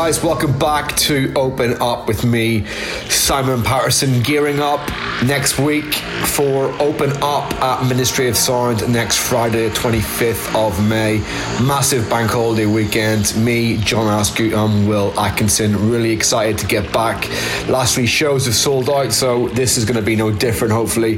Guys? 0.00 0.22
Welcome 0.22 0.56
back 0.56 0.96
to 0.98 1.32
Open 1.34 1.74
Up 1.82 2.06
with 2.06 2.24
me, 2.24 2.66
Simon 3.08 3.64
Patterson, 3.64 4.22
gearing 4.22 4.60
up 4.60 4.78
next 5.24 5.58
week 5.58 6.00
for 6.38 6.70
Open 6.80 7.10
Up 7.20 7.52
at 7.54 7.84
Ministry 7.88 8.28
of 8.28 8.36
Sound 8.36 8.88
next 8.92 9.18
Friday, 9.18 9.70
25th 9.70 10.54
of 10.54 10.88
May. 10.88 11.18
Massive 11.66 12.08
bank 12.08 12.30
holiday 12.30 12.64
weekend. 12.64 13.34
Me, 13.36 13.76
John 13.78 14.06
Askew, 14.20 14.56
and 14.56 14.88
Will 14.88 15.12
Atkinson. 15.18 15.90
Really 15.90 16.12
excited 16.12 16.56
to 16.58 16.66
get 16.68 16.92
back. 16.92 17.28
Last 17.68 17.96
week's 17.96 18.12
shows 18.12 18.44
have 18.44 18.54
sold 18.54 18.88
out, 18.88 19.10
so 19.10 19.48
this 19.48 19.76
is 19.76 19.84
going 19.84 19.96
to 19.96 20.02
be 20.02 20.14
no 20.14 20.30
different, 20.30 20.72
hopefully. 20.72 21.16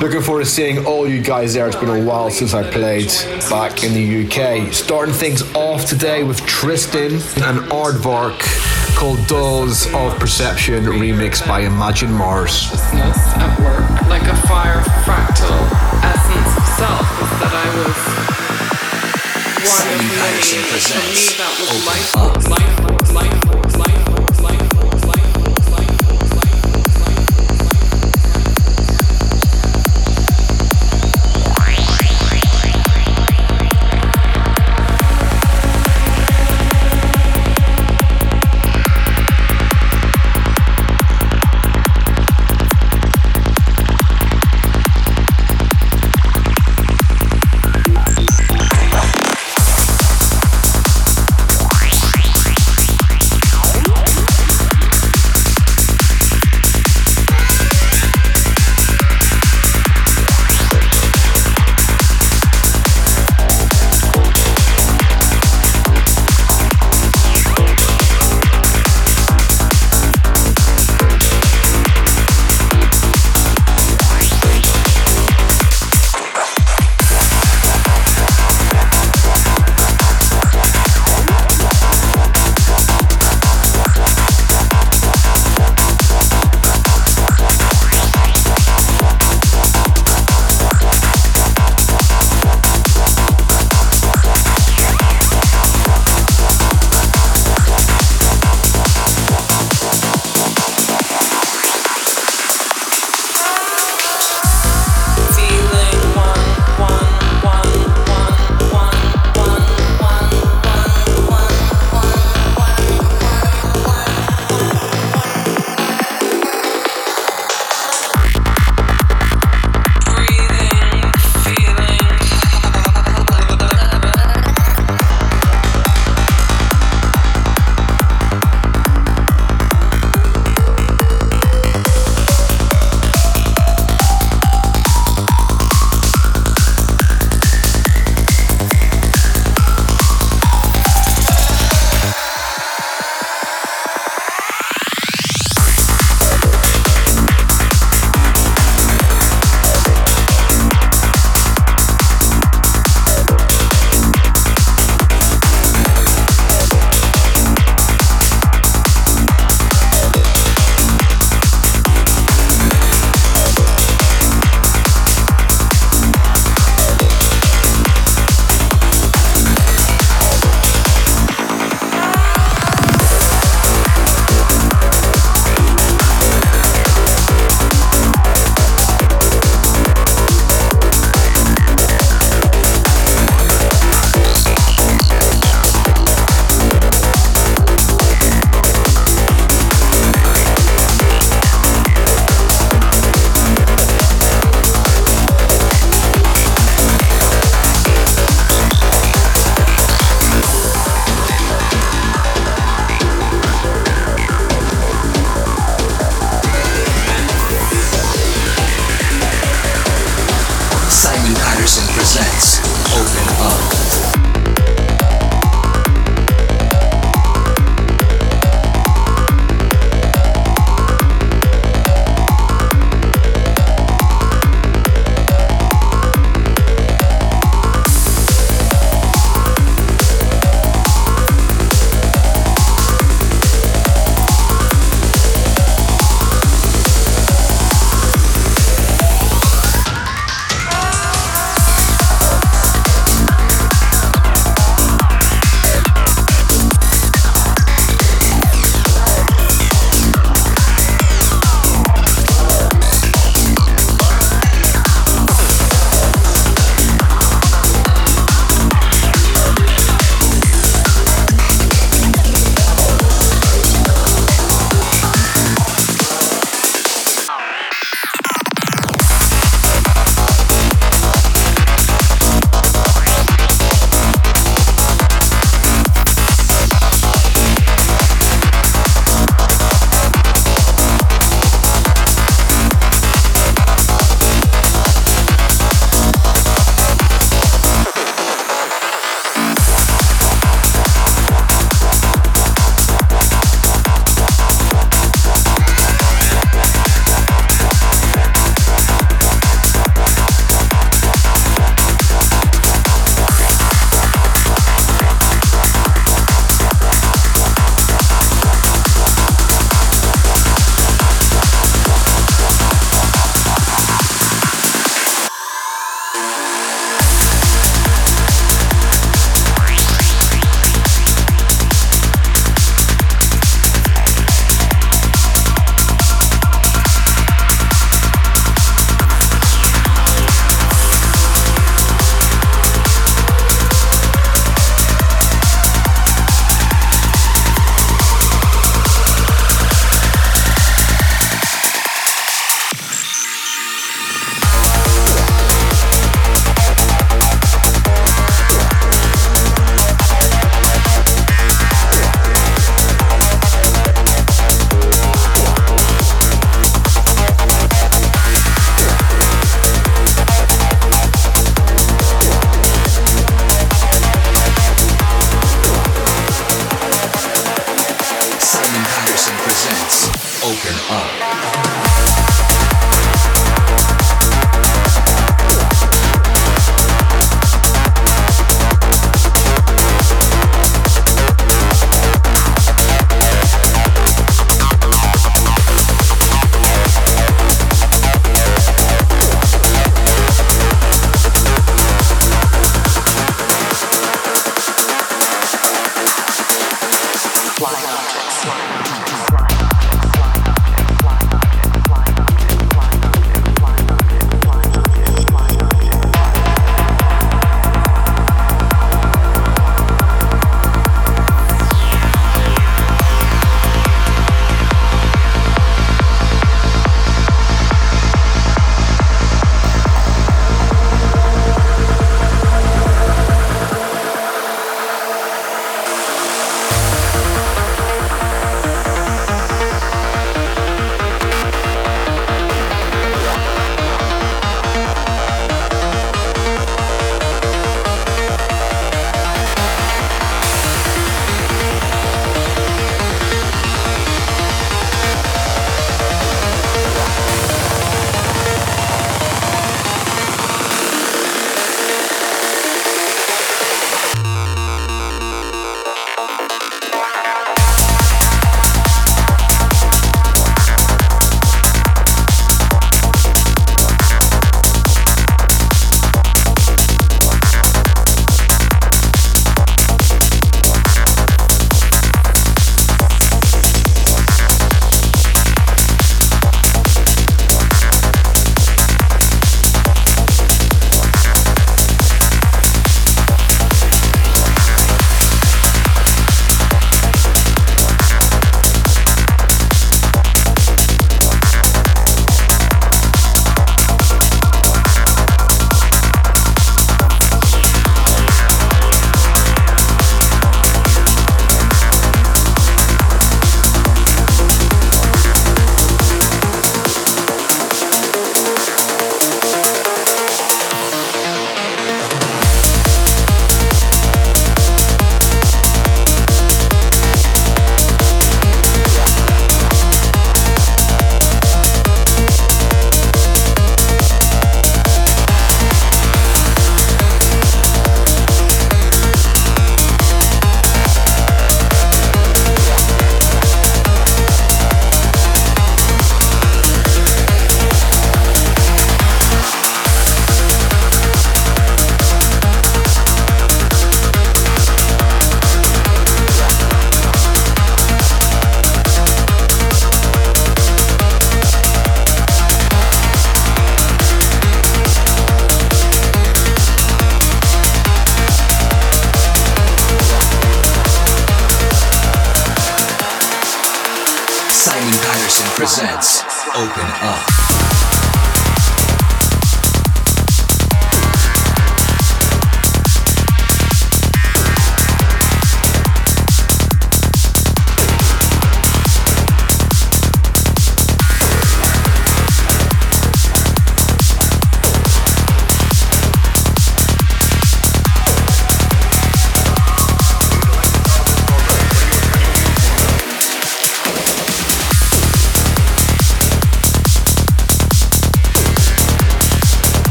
Looking 0.00 0.20
forward 0.20 0.44
to 0.44 0.50
seeing 0.50 0.84
all 0.84 1.08
you 1.08 1.22
guys 1.22 1.54
there. 1.54 1.66
It's 1.66 1.74
been 1.76 1.88
a 1.88 2.04
while 2.04 2.30
since 2.30 2.52
I 2.52 2.70
played 2.70 3.10
back 3.48 3.84
in 3.84 3.94
the 3.94 4.26
UK. 4.26 4.70
Starting 4.74 5.14
things 5.14 5.40
off 5.54 5.86
today 5.86 6.24
with 6.24 6.44
Tristan 6.44 7.14
and 7.14 7.60
Aardvark 7.70 8.38
called 8.98 9.26
Dolls 9.28 9.86
of 9.94 10.18
Perception, 10.18 10.84
remixed 10.84 11.48
by 11.48 11.60
Imagine 11.60 12.12
Mars. 12.12 12.68
Like 14.08 14.22
a 14.22 14.36
fire 14.48 14.80
fractal. 15.04 15.58
Essence 16.02 16.56
of 16.56 16.66
self, 16.80 17.06
was 17.20 17.32
that 17.40 17.52
I 17.52 17.68
was 17.76 17.98
one 19.68 19.84
of 19.84 20.00
many. 20.00 20.48
Me, 21.12 21.28
that 21.36 21.52
was 21.60 21.68
life, 21.84 22.16
life, 22.48 22.67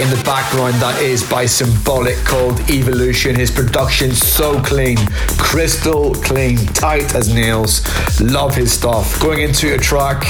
in 0.00 0.08
the 0.08 0.22
background 0.24 0.72
that 0.76 1.02
is 1.02 1.28
by 1.28 1.44
Symbolic 1.44 2.16
called 2.24 2.58
Evolution. 2.70 3.36
His 3.36 3.50
production 3.50 4.12
so 4.12 4.58
clean, 4.62 4.96
crystal 5.36 6.14
clean, 6.14 6.56
tight 6.56 7.14
as 7.14 7.32
nails. 7.32 7.82
Love 8.18 8.54
his 8.54 8.72
stuff. 8.72 9.20
Going 9.20 9.40
into 9.40 9.74
a 9.74 9.78
track 9.78 10.22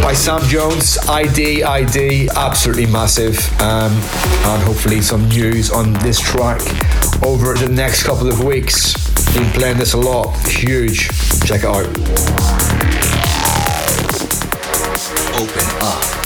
by 0.00 0.14
Sam 0.14 0.40
Jones, 0.48 0.96
ID, 1.06 1.64
ID, 1.64 2.30
absolutely 2.34 2.86
massive. 2.86 3.38
Um, 3.60 3.92
and 3.92 4.62
hopefully 4.62 5.02
some 5.02 5.28
news 5.28 5.70
on 5.70 5.92
this 5.94 6.18
track 6.18 6.62
over 7.22 7.52
the 7.54 7.68
next 7.68 8.04
couple 8.04 8.28
of 8.28 8.42
weeks. 8.42 8.94
Been 9.34 9.50
playing 9.52 9.76
this 9.76 9.92
a 9.92 9.98
lot. 9.98 10.34
Huge. 10.46 11.08
Check 11.44 11.60
it 11.60 11.66
out. 11.66 11.86
Open 15.36 15.64
up. 15.82 16.17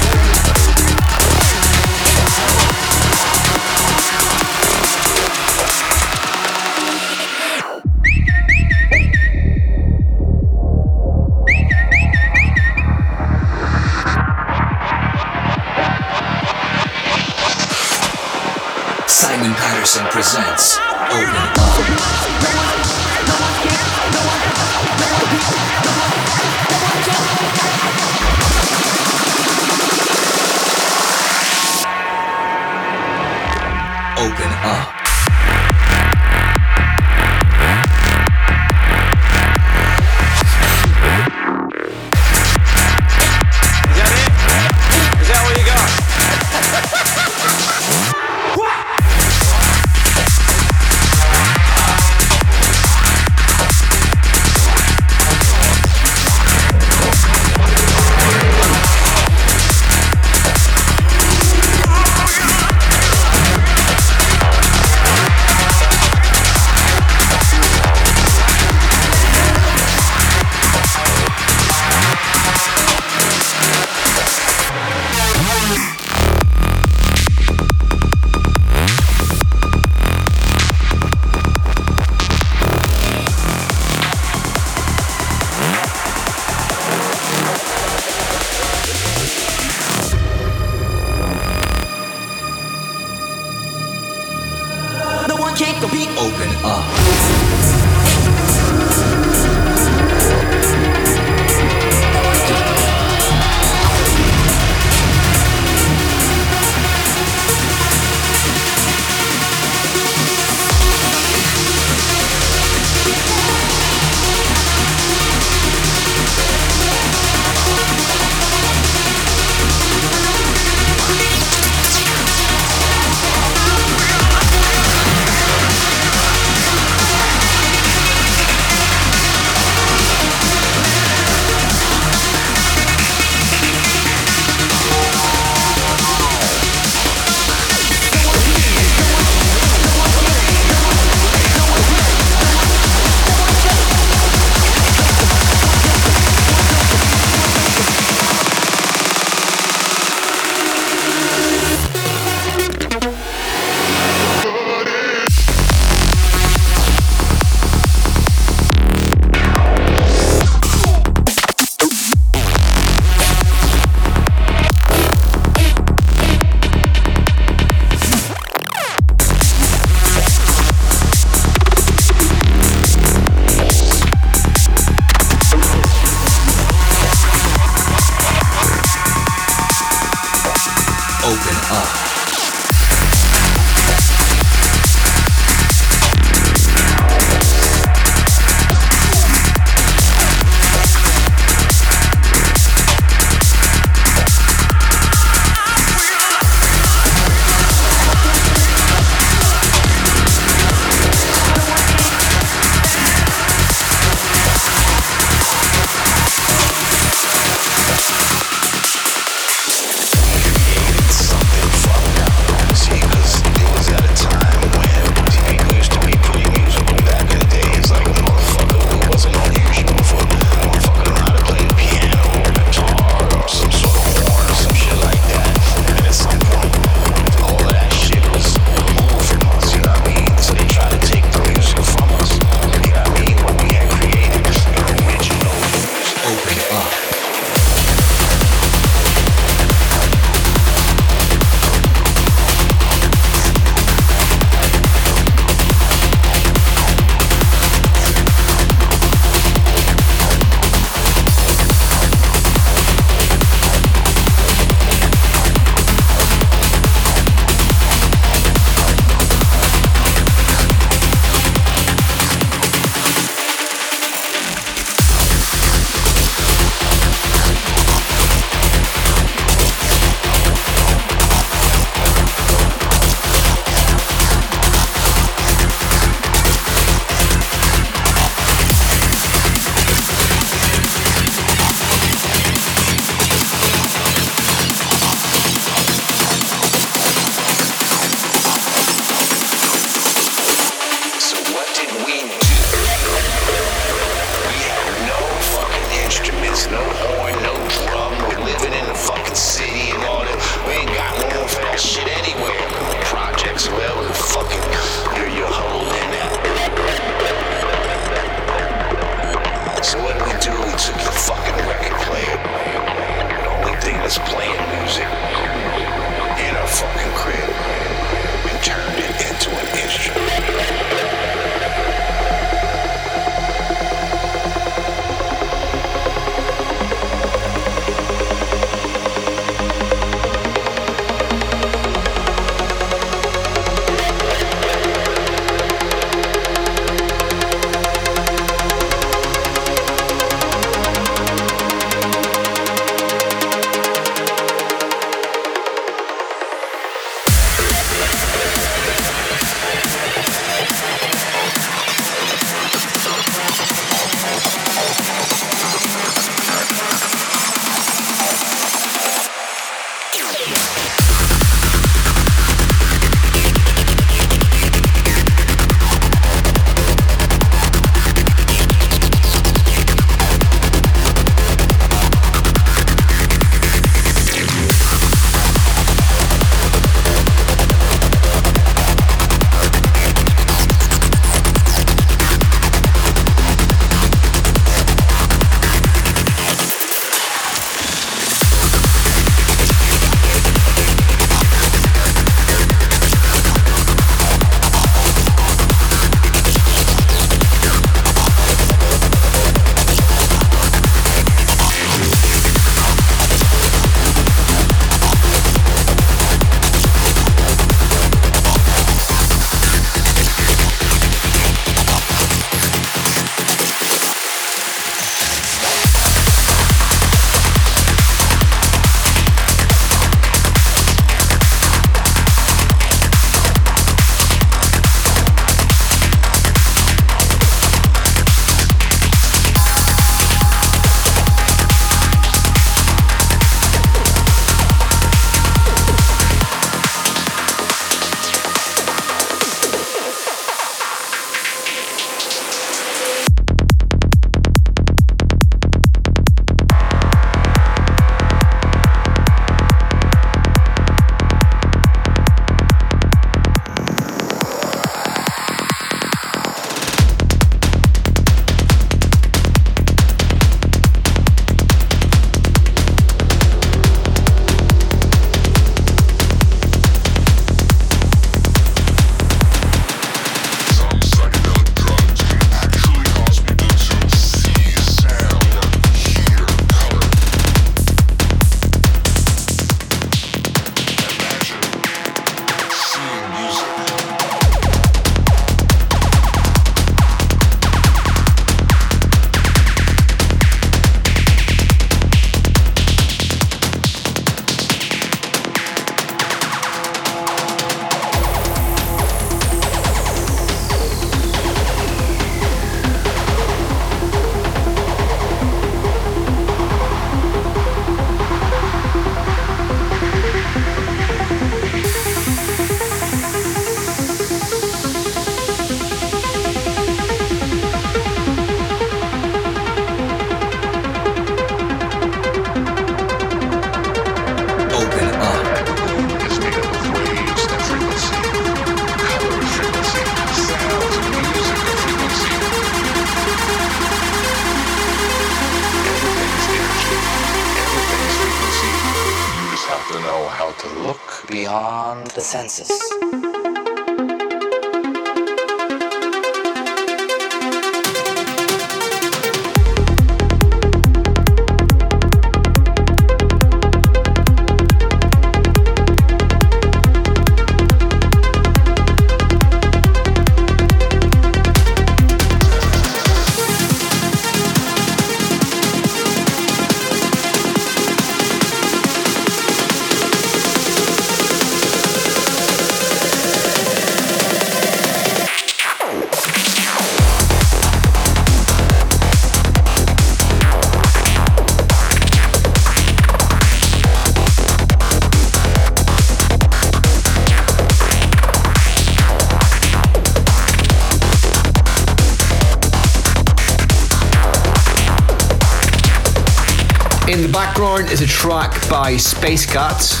Is 597.90 598.00
a 598.00 598.06
track 598.06 598.68
by 598.68 598.96
Space 598.96 599.46
Cats 599.46 600.00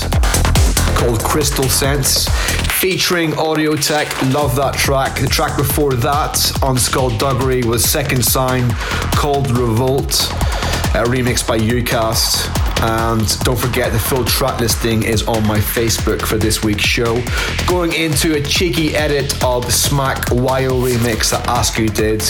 called 0.96 1.22
Crystal 1.22 1.68
Sense 1.68 2.28
featuring 2.72 3.32
Audiotec. 3.32 4.32
Love 4.32 4.56
that 4.56 4.74
track. 4.74 5.20
The 5.20 5.26
track 5.26 5.56
before 5.56 5.92
that 5.94 6.52
on 6.62 6.76
Skullduggery 6.76 7.62
was 7.62 7.84
Second 7.84 8.24
Sign 8.24 8.70
called 9.12 9.50
Revolt, 9.50 10.12
a 10.94 11.04
remix 11.04 11.46
by 11.46 11.58
Ucast. 11.58 12.53
And 12.82 13.38
don't 13.40 13.58
forget, 13.58 13.92
the 13.92 13.98
full 13.98 14.24
track 14.24 14.60
listing 14.60 15.02
is 15.02 15.26
on 15.26 15.46
my 15.46 15.58
Facebook 15.58 16.22
for 16.22 16.36
this 16.36 16.62
week's 16.62 16.84
show. 16.84 17.22
Going 17.66 17.92
into 17.92 18.34
a 18.34 18.42
cheeky 18.42 18.94
edit 18.94 19.42
of 19.42 19.72
Smack 19.72 20.26
Wyo 20.26 20.70
remix 20.70 21.30
that 21.30 21.44
Askew 21.48 21.88
did. 21.88 22.22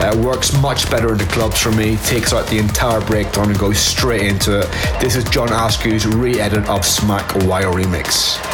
Uh, 0.00 0.20
works 0.22 0.52
much 0.60 0.90
better 0.90 1.12
in 1.12 1.18
the 1.18 1.24
clubs 1.24 1.58
for 1.58 1.72
me. 1.72 1.96
Takes 1.98 2.32
out 2.32 2.46
the 2.48 2.58
entire 2.58 3.00
breakdown 3.00 3.48
and 3.50 3.58
goes 3.58 3.78
straight 3.78 4.26
into 4.26 4.60
it. 4.60 4.70
This 5.00 5.16
is 5.16 5.24
John 5.24 5.48
Askew's 5.48 6.06
re 6.06 6.40
edit 6.40 6.68
of 6.68 6.84
Smack 6.84 7.28
Wyo 7.32 7.72
remix. 7.72 8.51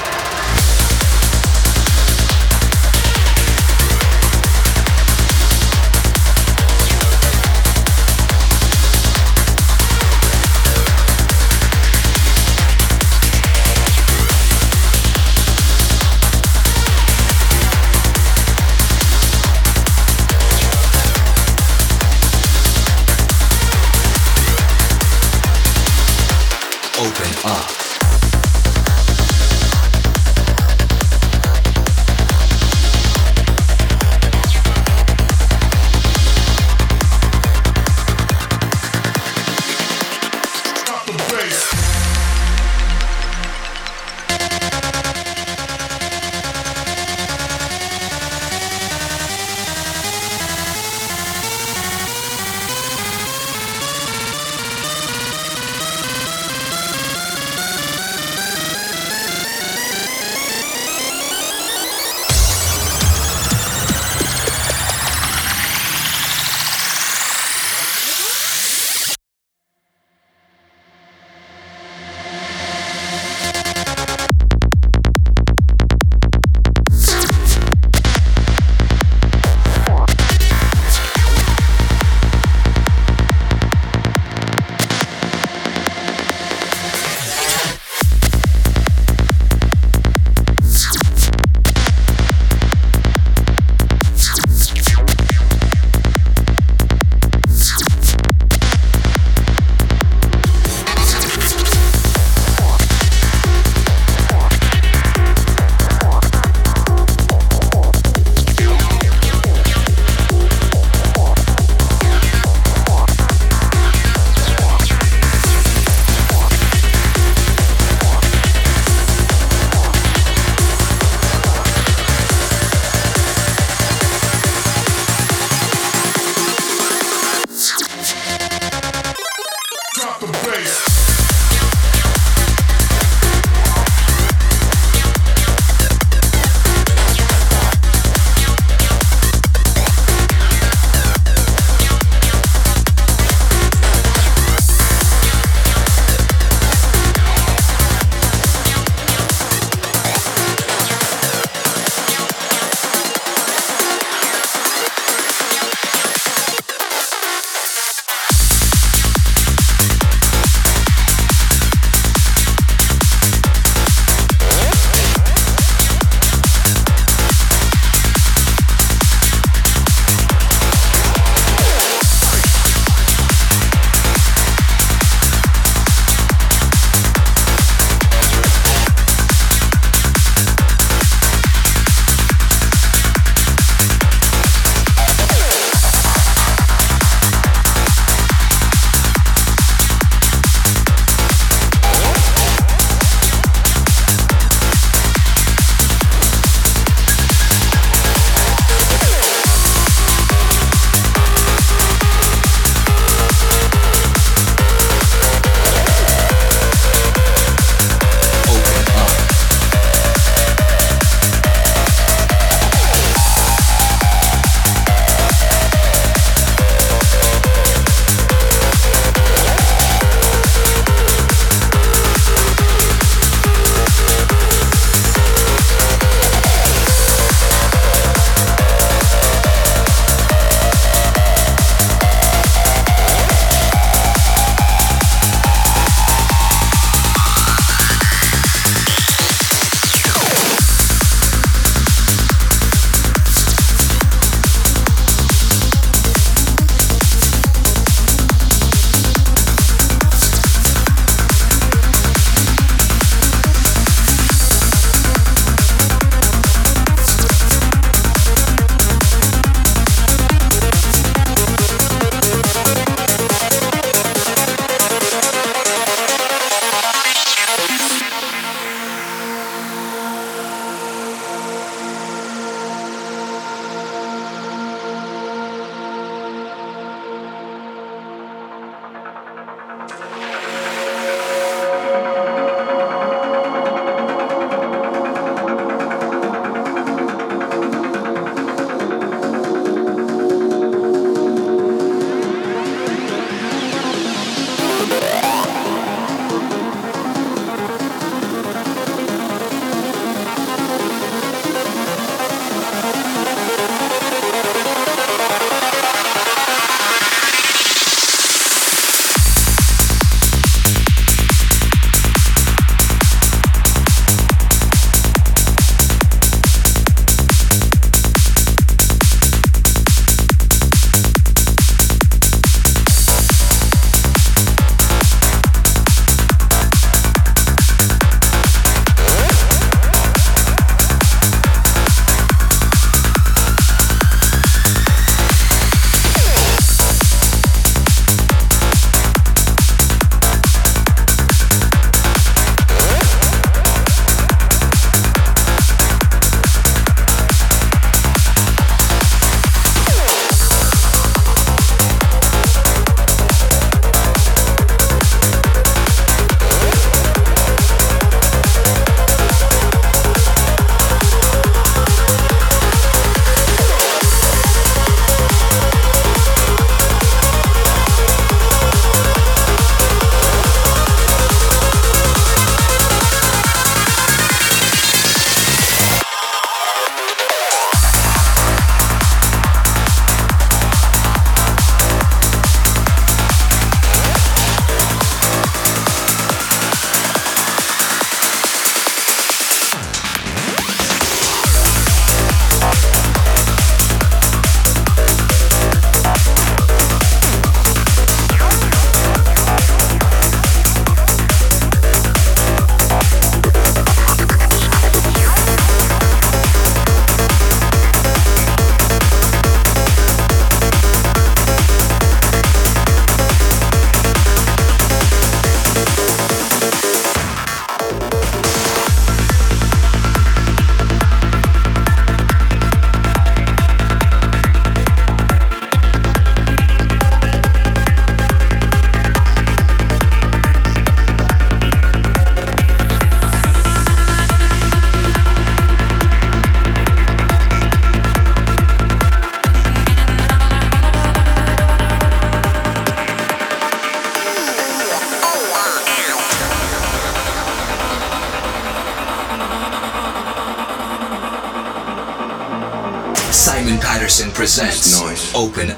Open 455.58 455.74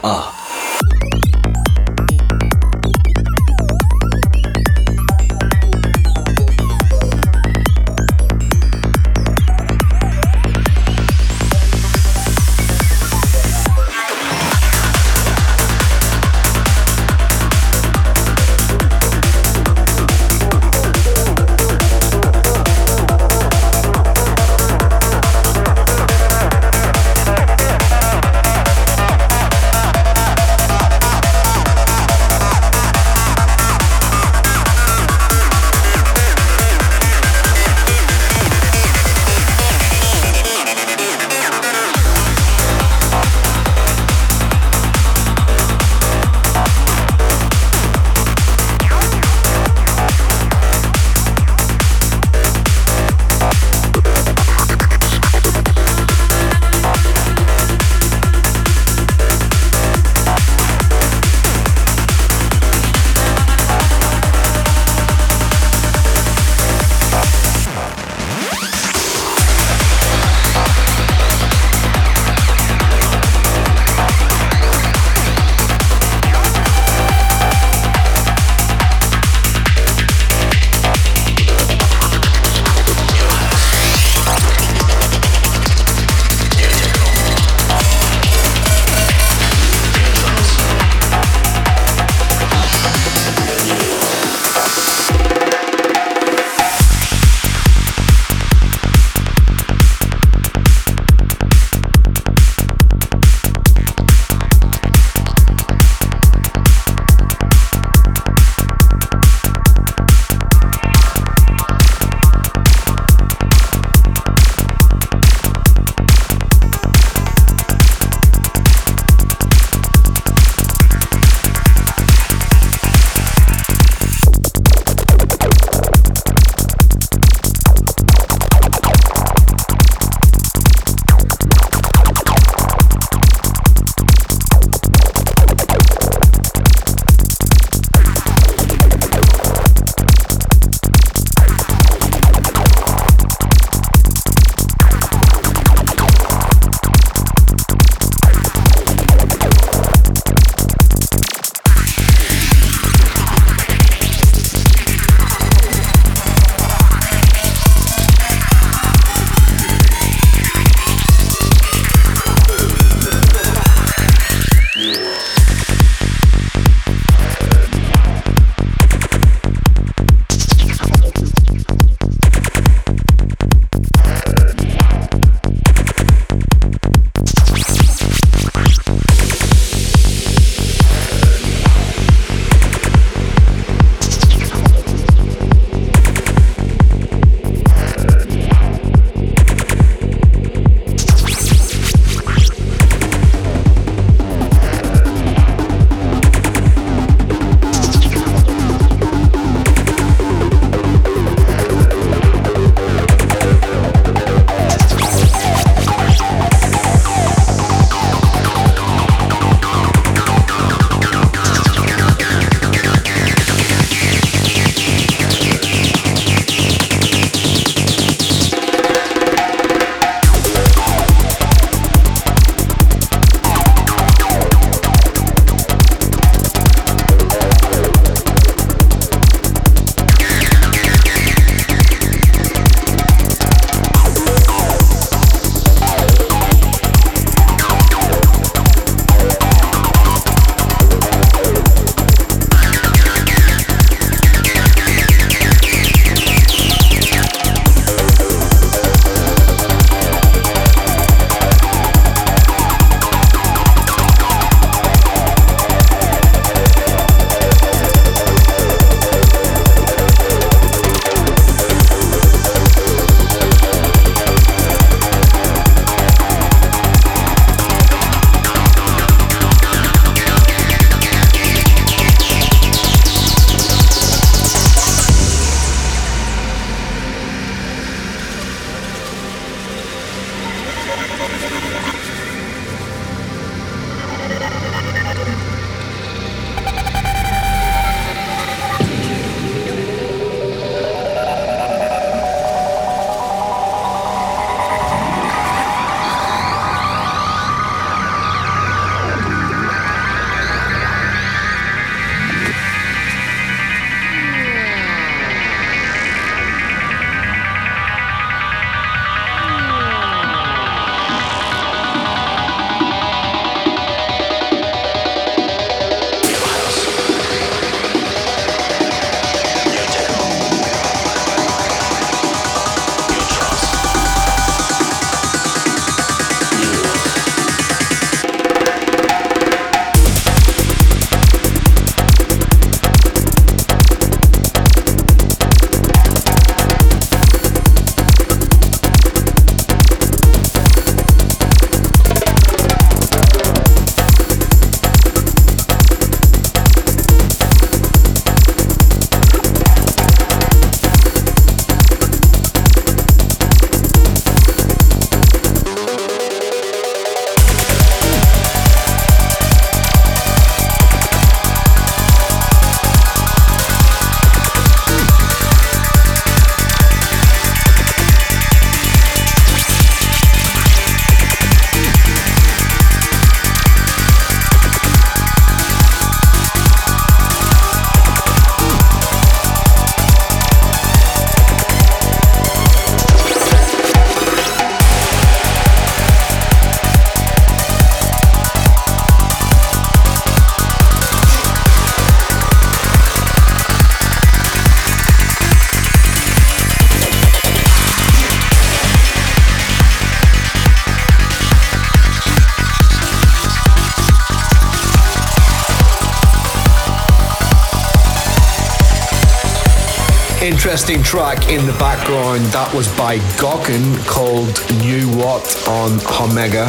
Interesting 410.90 411.20
track 411.20 411.48
in 411.48 411.66
the 411.66 411.78
background. 411.78 412.42
That 412.50 412.66
was 412.74 412.90
by 412.98 413.18
Gawkin 413.38 413.94
called 414.10 414.58
New 414.82 415.06
What 415.14 415.46
on 415.70 416.02
Omega. 416.18 416.66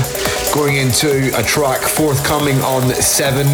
Going 0.53 0.77
into 0.77 1.33
a 1.33 1.41
track 1.41 1.81
forthcoming 1.81 2.61
on 2.61 2.93
Seven, 3.01 3.47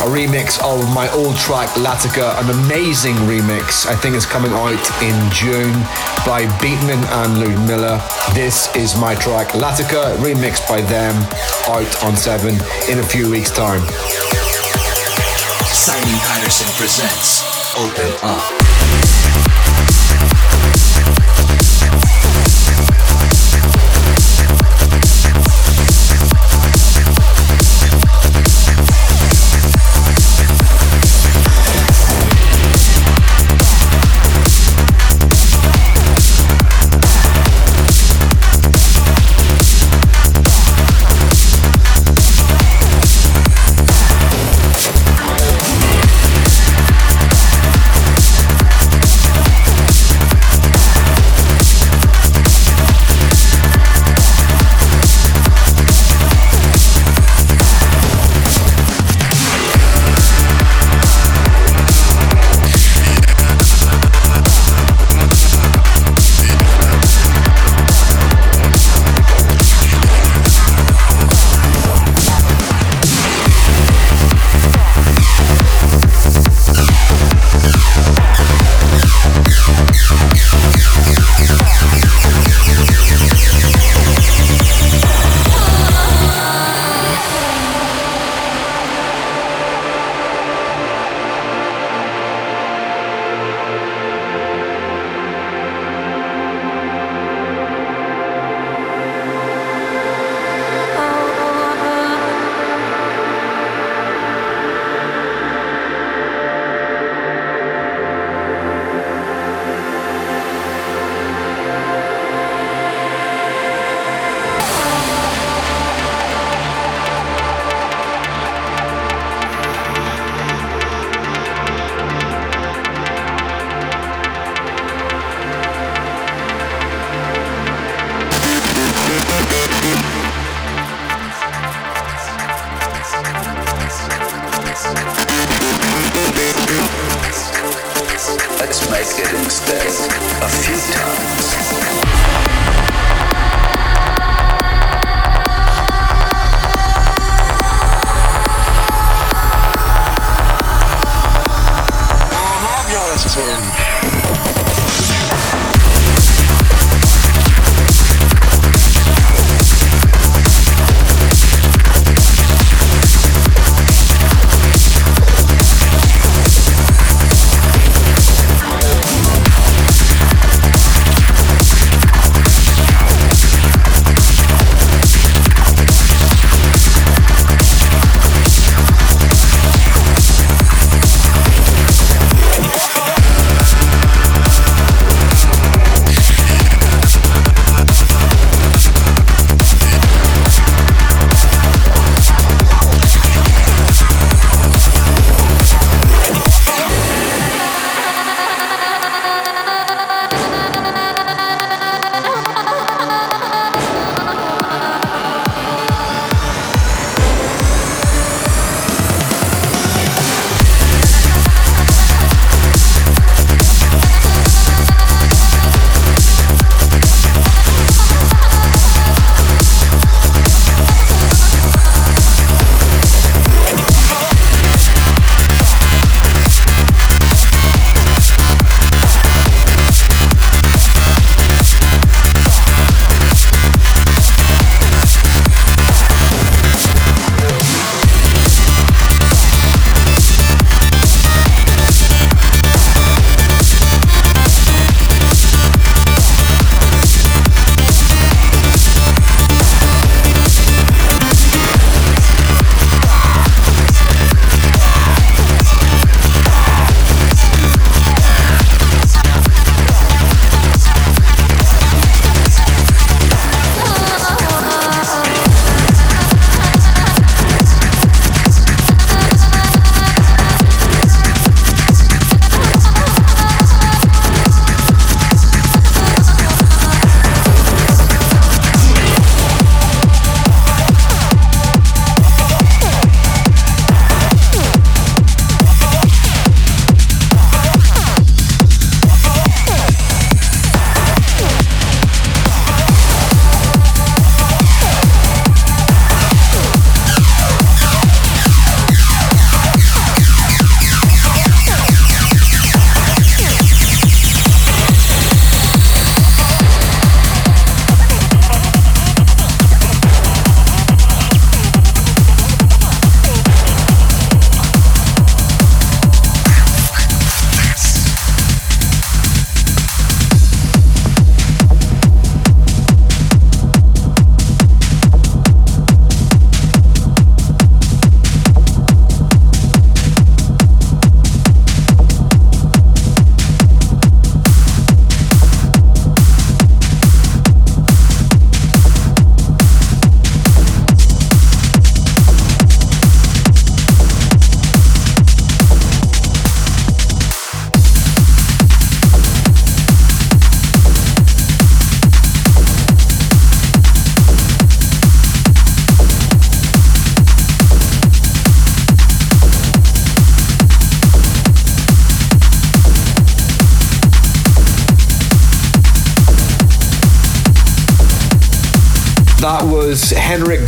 a 0.00 0.08
remix 0.08 0.56
of 0.64 0.80
my 0.96 1.12
old 1.12 1.36
track 1.36 1.68
Latika, 1.76 2.32
an 2.40 2.48
amazing 2.64 3.12
remix. 3.28 3.84
I 3.84 3.94
think 3.94 4.16
it's 4.16 4.24
coming 4.24 4.52
out 4.56 4.80
in 5.04 5.16
June 5.28 5.76
by 6.24 6.48
Beatman 6.64 7.04
and 7.20 7.44
Ludmilla. 7.44 8.00
This 8.32 8.74
is 8.74 8.96
my 8.96 9.14
track 9.14 9.48
Latika, 9.52 10.16
remixed 10.24 10.66
by 10.66 10.80
them, 10.80 11.12
out 11.68 11.92
on 12.08 12.16
Seven 12.16 12.56
in 12.88 13.00
a 13.00 13.06
few 13.06 13.28
weeks' 13.28 13.52
time. 13.52 13.84
Simon 15.76 16.16
Patterson 16.24 16.72
presents 16.72 17.44
Open 17.76 18.08
Up. 18.24 18.63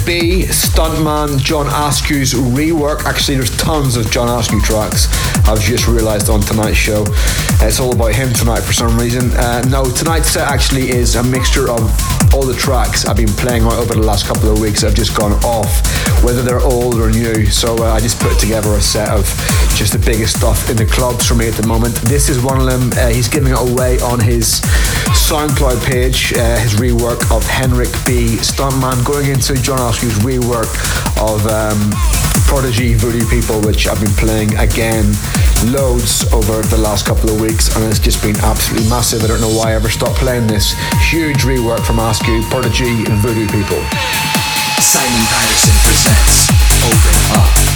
B, 0.07 0.45
Stuntman, 0.45 1.37
John 1.43 1.67
Askew's 1.67 2.33
rework. 2.33 3.05
Actually, 3.07 3.39
there's 3.39 3.57
tons 3.57 3.97
of 3.97 4.09
John 4.09 4.29
Askew 4.29 4.61
tracks. 4.61 5.09
I've 5.49 5.61
just 5.61 5.89
realised 5.89 6.31
on 6.31 6.41
tonight's 6.43 6.77
show. 6.77 7.05
It's 7.61 7.81
all 7.81 7.93
about 7.93 8.15
him 8.15 8.33
tonight 8.33 8.61
for 8.61 8.73
some 8.73 8.97
reason. 8.97 9.33
Uh, 9.33 9.63
no, 9.63 9.85
tonight's 9.85 10.29
set 10.29 10.47
actually 10.47 10.91
is 10.91 11.17
a 11.17 11.25
mixture 11.25 11.69
of 11.69 11.81
all 12.33 12.45
the 12.45 12.55
tracks 12.55 13.05
I've 13.05 13.17
been 13.17 13.35
playing 13.35 13.65
over 13.65 13.95
the 13.95 14.03
last 14.03 14.27
couple 14.27 14.53
of 14.53 14.61
weeks. 14.61 14.85
I've 14.85 14.95
just 14.95 15.17
gone 15.17 15.33
off, 15.45 15.83
whether 16.23 16.43
they're 16.43 16.61
old 16.61 17.01
or 17.01 17.11
new. 17.11 17.47
So 17.47 17.77
uh, 17.85 17.93
I 17.93 17.99
just 17.99 18.21
put 18.21 18.39
together 18.39 18.71
a 18.75 18.81
set 18.81 19.09
of 19.09 19.25
just 19.75 19.93
the 19.93 19.99
biggest 19.99 20.37
stuff 20.39 20.71
in 20.71 20.77
the 20.77 20.87
clubs 20.87 21.27
for 21.27 21.35
me 21.35 21.49
at 21.49 21.55
the 21.55 21.67
moment. 21.67 21.97
This 22.03 22.29
is 22.29 22.41
one 22.41 22.61
of 22.61 22.67
them. 22.67 22.93
Uh, 22.93 23.09
he's 23.09 23.29
giving 23.29 23.53
it 23.53 23.59
away 23.59 23.99
on 24.01 24.21
his 24.21 24.61
SoundCloud 25.27 25.85
page, 25.85 26.33
uh, 26.35 26.57
his 26.61 26.75
rework 26.77 27.19
of 27.37 27.45
Henrik 27.45 27.91
B. 28.07 28.39
Stuntman, 28.39 29.05
going 29.05 29.27
into 29.27 29.55
John 29.61 29.81
Askew's 29.81 30.21
rework 30.23 30.71
of 31.19 31.45
um, 31.51 31.91
Prodigy 32.47 32.95
Voodoo 32.95 33.27
People, 33.27 33.61
which 33.63 33.89
I've 33.89 33.99
been 33.99 34.15
playing 34.15 34.55
again 34.55 35.05
loads 35.67 36.23
over 36.33 36.63
the 36.71 36.79
last 36.79 37.07
couple 37.07 37.29
of 37.29 37.41
weeks, 37.41 37.75
and 37.75 37.85
it's 37.91 37.99
just 37.99 38.23
been 38.23 38.37
absolutely 38.37 38.89
massive. 38.89 39.25
I 39.25 39.27
don't 39.27 39.41
know 39.41 39.51
why 39.51 39.71
I 39.71 39.75
ever 39.75 39.89
stopped 39.89 40.15
playing 40.15 40.47
this 40.47 40.75
huge 41.11 41.43
rework 41.43 41.85
from 41.85 41.99
Askew, 41.99 42.47
Prodigy, 42.49 43.03
Voodoo 43.19 43.49
People. 43.51 43.83
Simon 44.79 45.27
Patterson 45.27 45.75
presents 45.83 46.47
Open 46.87 47.75
Up. 47.75 47.76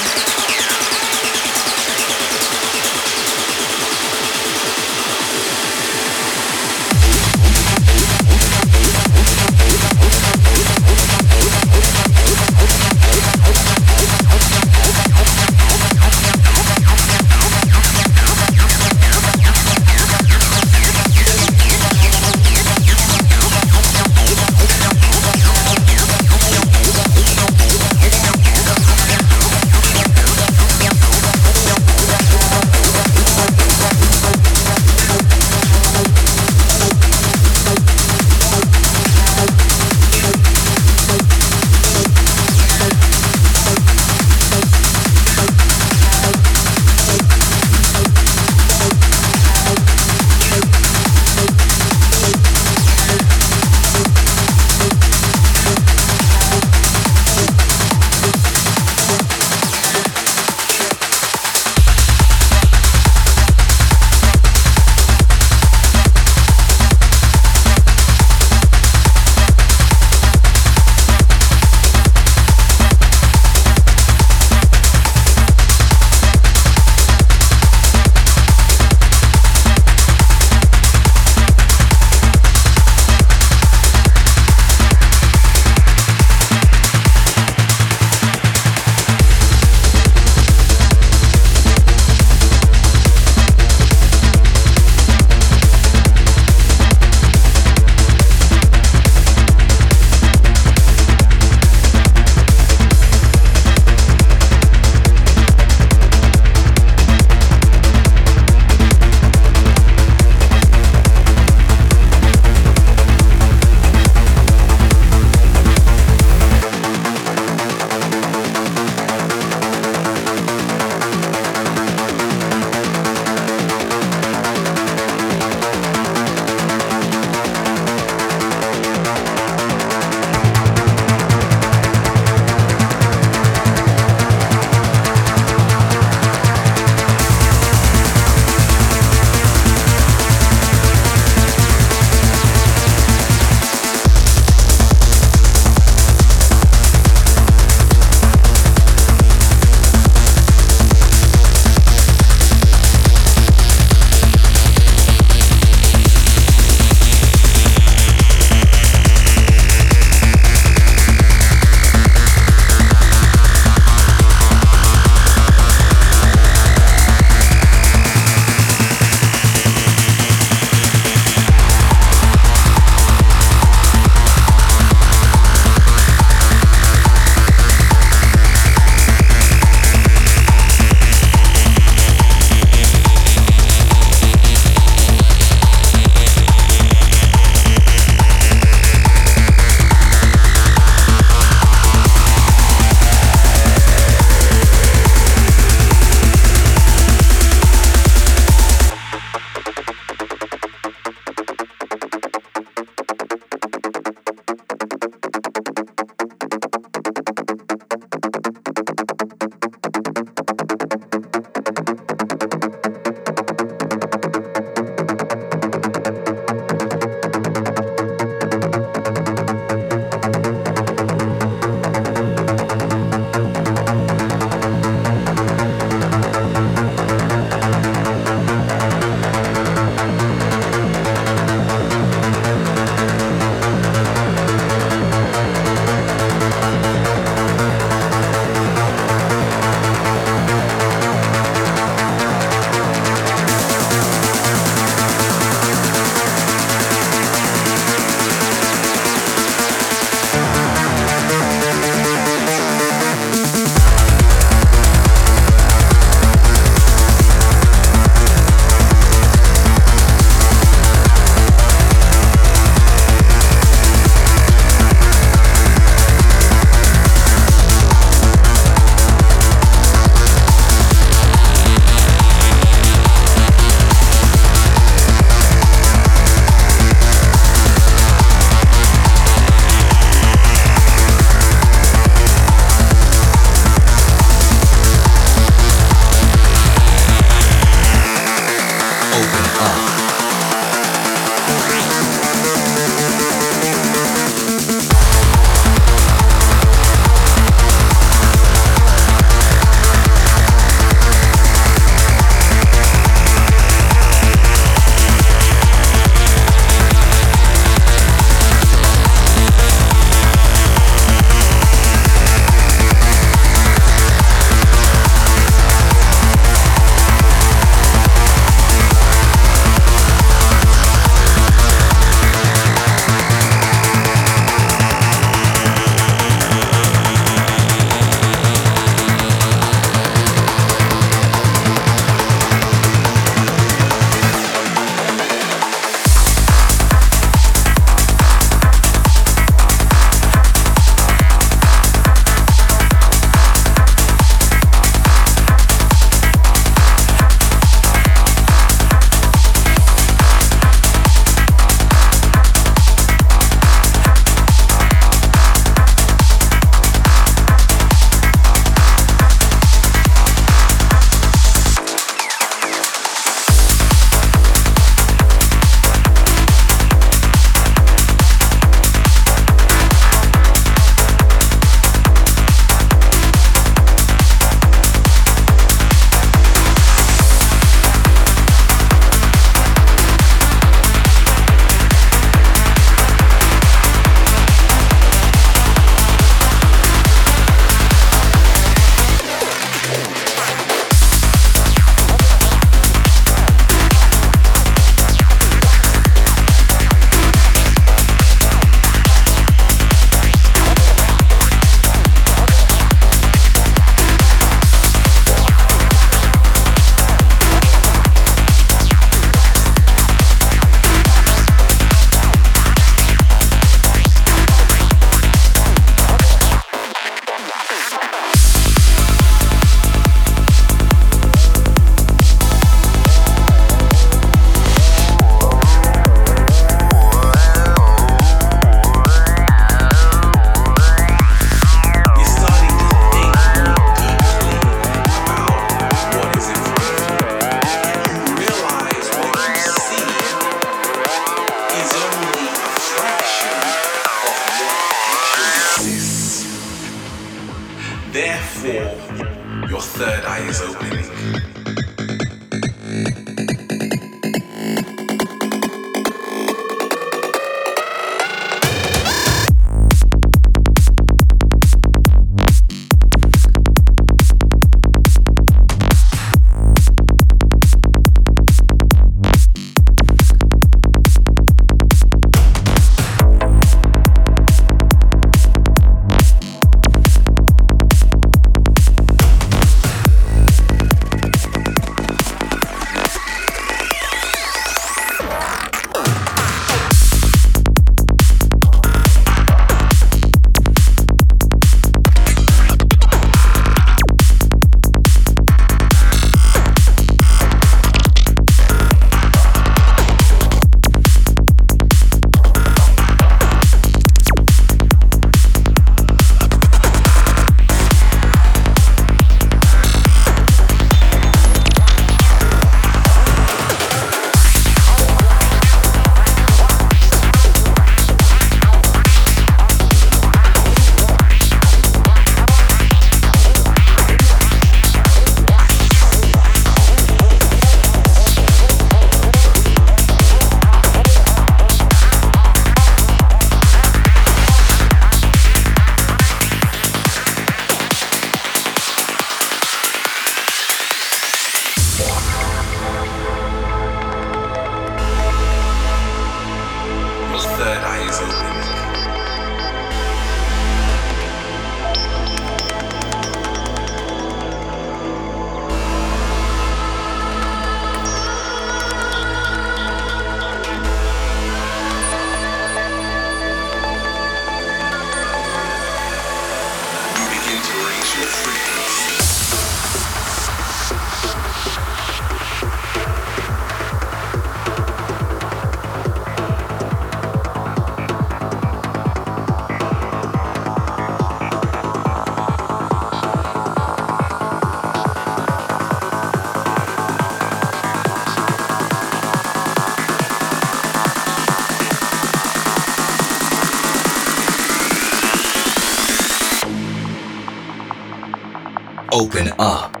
Open 599.18 599.48
up. 599.58 600.00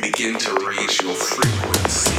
Begin 0.00 0.38
to 0.38 0.64
raise 0.64 1.00
your 1.00 1.14
frequency. 1.16 2.14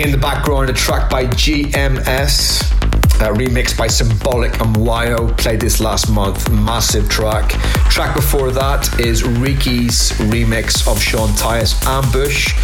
In 0.00 0.12
the 0.12 0.18
background, 0.20 0.70
a 0.70 0.72
track 0.72 1.10
by 1.10 1.24
GMS, 1.24 2.81
uh, 3.22 3.32
remixed 3.32 3.78
by 3.78 3.86
Symbolic 3.86 4.60
and 4.60 4.74
Wyo. 4.74 5.36
Played 5.38 5.60
this 5.60 5.80
last 5.80 6.10
month, 6.10 6.50
massive 6.50 7.08
track. 7.08 7.50
Track 7.88 8.14
before 8.16 8.50
that 8.50 9.00
is 9.00 9.22
Riki's 9.22 10.10
remix 10.32 10.86
of 10.90 11.00
Sean 11.00 11.28
Tyas 11.30 11.80
Ambush. 11.86 12.54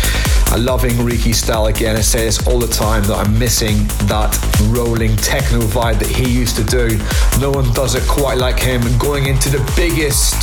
I'm 0.52 0.64
loving 0.64 0.92
Riki's 0.92 1.38
style 1.38 1.66
again. 1.66 1.96
I 1.96 2.00
say 2.00 2.24
this 2.24 2.46
all 2.46 2.58
the 2.58 2.66
time 2.66 3.04
that 3.04 3.14
I'm 3.14 3.38
missing 3.38 3.76
that 4.08 4.34
rolling 4.70 5.14
techno 5.16 5.60
vibe 5.60 5.98
that 6.00 6.08
he 6.08 6.28
used 6.28 6.56
to 6.56 6.64
do. 6.64 6.98
No 7.38 7.50
one 7.50 7.72
does 7.72 7.94
it 7.94 8.02
quite 8.08 8.38
like 8.38 8.58
him. 8.58 8.80
Going 8.98 9.26
into 9.26 9.50
the 9.50 9.62
biggest 9.76 10.34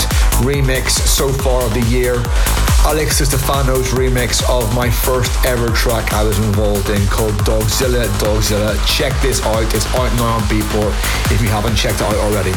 remix 0.46 0.92
so 0.92 1.32
far 1.32 1.64
of 1.64 1.74
the 1.74 1.82
year. 1.82 2.16
Alex 2.86 3.18
Stefano's 3.18 3.90
remix 3.94 4.48
of 4.48 4.74
my 4.76 4.92
first 4.92 5.44
ever 5.44 5.70
track 5.70 6.14
I 6.14 6.24
was 6.24 6.38
involved 6.38 6.88
in 6.92 7.04
called 7.08 7.34
Dogzilla 7.40 8.06
Dogzilla. 8.20 8.78
Check 8.86 9.20
this 9.24 9.42
out. 9.44 9.74
It's 9.74 9.88
out 9.96 10.14
now 10.18 10.36
on 10.36 10.42
Beatport 10.44 10.94
if 11.32 11.42
you 11.42 11.48
haven't 11.48 11.76
checked 11.76 12.02
it 12.02 12.04
out 12.04 12.16
already. 12.16 12.54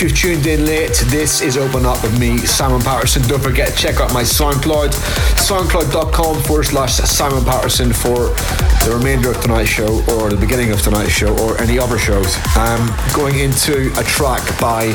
You've 0.00 0.16
tuned 0.16 0.46
in 0.46 0.64
late, 0.64 0.94
this 1.06 1.40
is 1.40 1.56
Open 1.56 1.84
Up 1.84 2.00
with 2.04 2.16
me, 2.20 2.38
Simon 2.38 2.80
Patterson. 2.80 3.20
Don't 3.26 3.42
forget 3.42 3.70
to 3.70 3.74
check 3.74 3.96
out 3.96 4.12
my 4.14 4.22
SoundCloud, 4.22 4.92
soundcloud.com 5.42 6.42
forward 6.44 6.62
slash 6.62 6.92
Simon 6.98 7.44
Patterson 7.44 7.92
for 7.92 8.28
the 8.84 8.94
remainder 8.96 9.32
of 9.32 9.40
tonight's 9.40 9.70
show 9.70 10.04
or 10.12 10.30
the 10.30 10.36
beginning 10.36 10.70
of 10.70 10.80
tonight's 10.82 11.10
show 11.10 11.36
or 11.38 11.60
any 11.60 11.80
other 11.80 11.98
shows. 11.98 12.36
I'm 12.54 12.92
going 13.12 13.40
into 13.40 13.90
a 13.98 14.04
track 14.04 14.42
by 14.60 14.92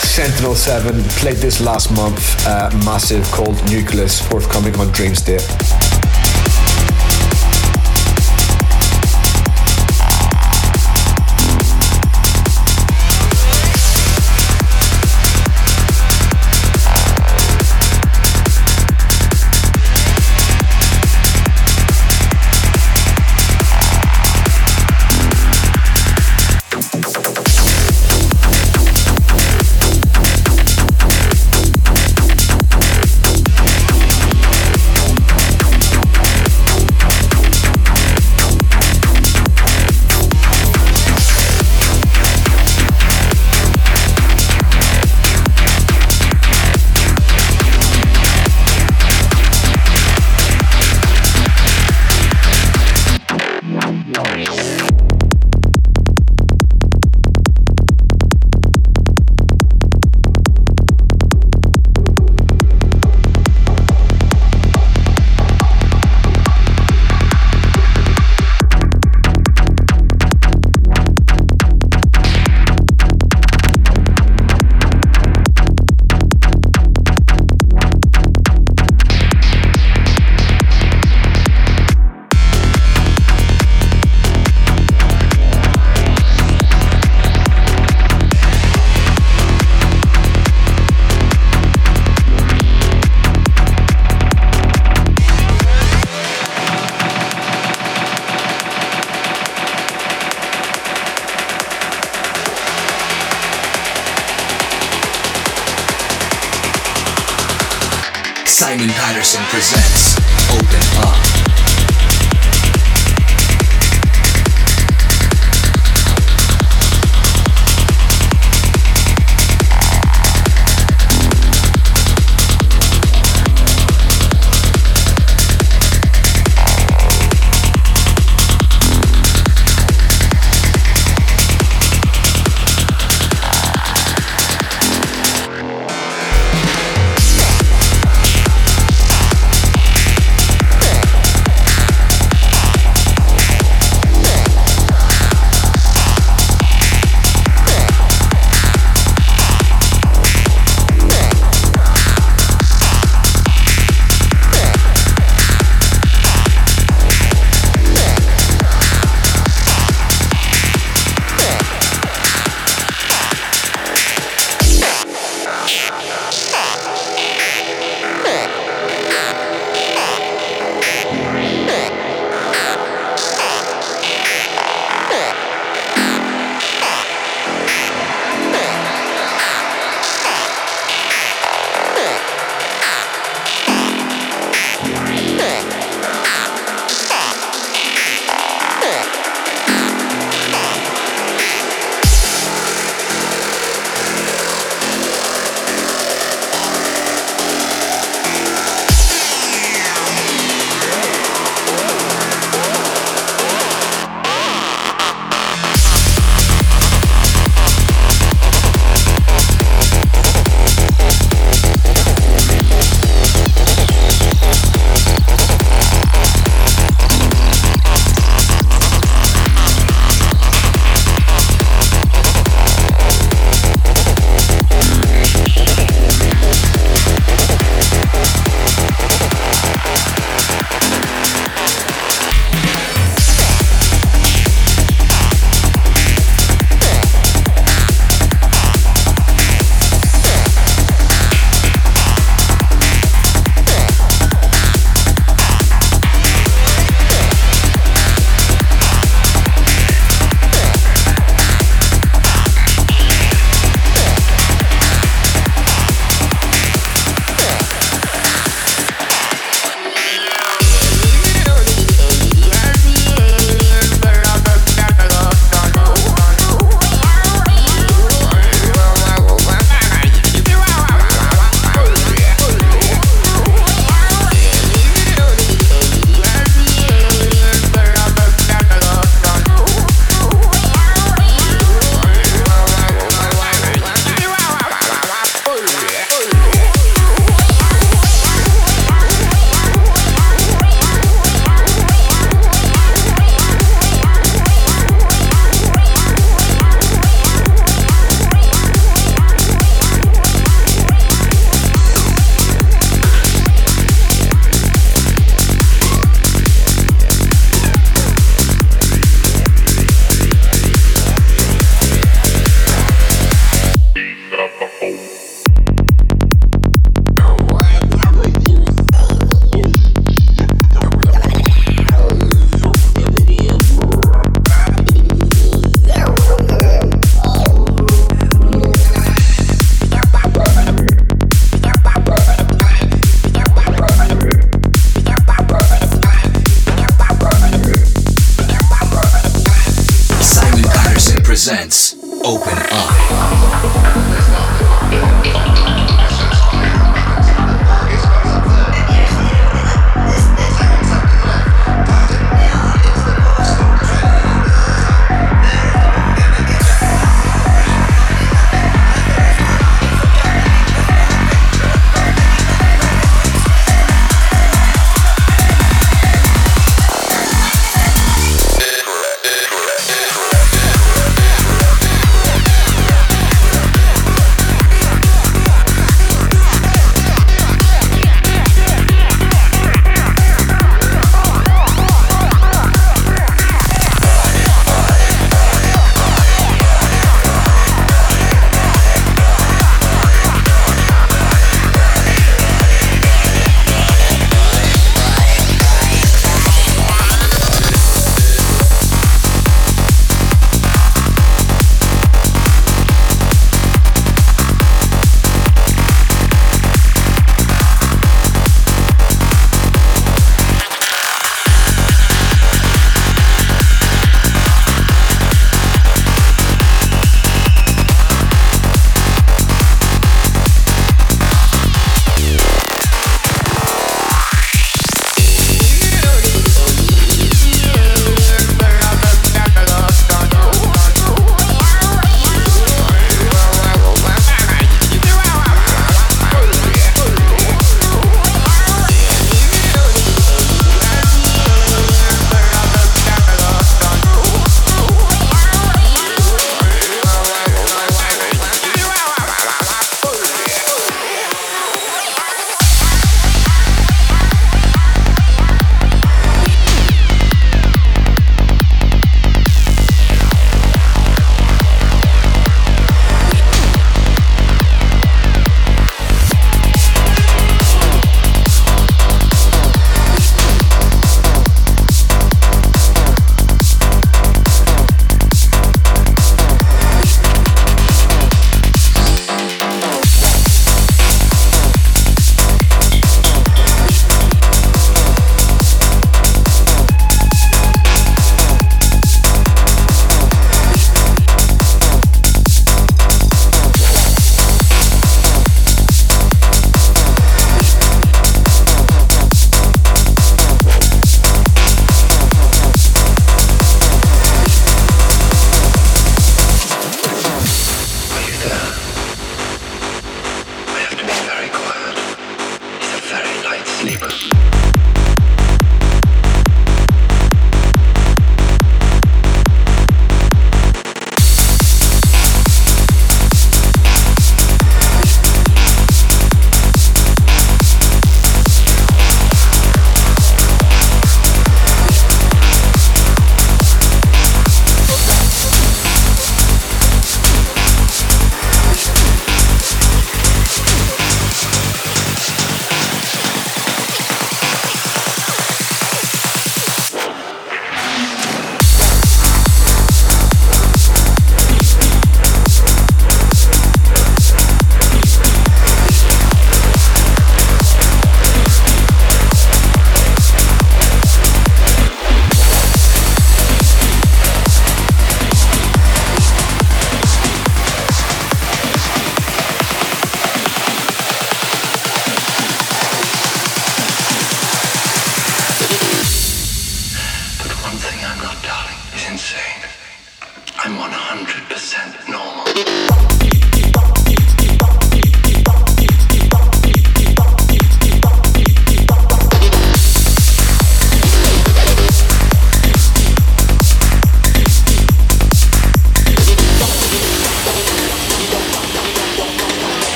Sentinel 0.00 0.54
7, 0.54 1.02
played 1.20 1.36
this 1.36 1.60
last 1.60 1.90
month, 1.92 2.34
uh, 2.46 2.70
massive 2.86 3.24
called 3.32 3.62
Nucleus, 3.70 4.26
forthcoming 4.26 4.74
on 4.76 4.90
Dream 4.92 5.14
State. 5.14 5.46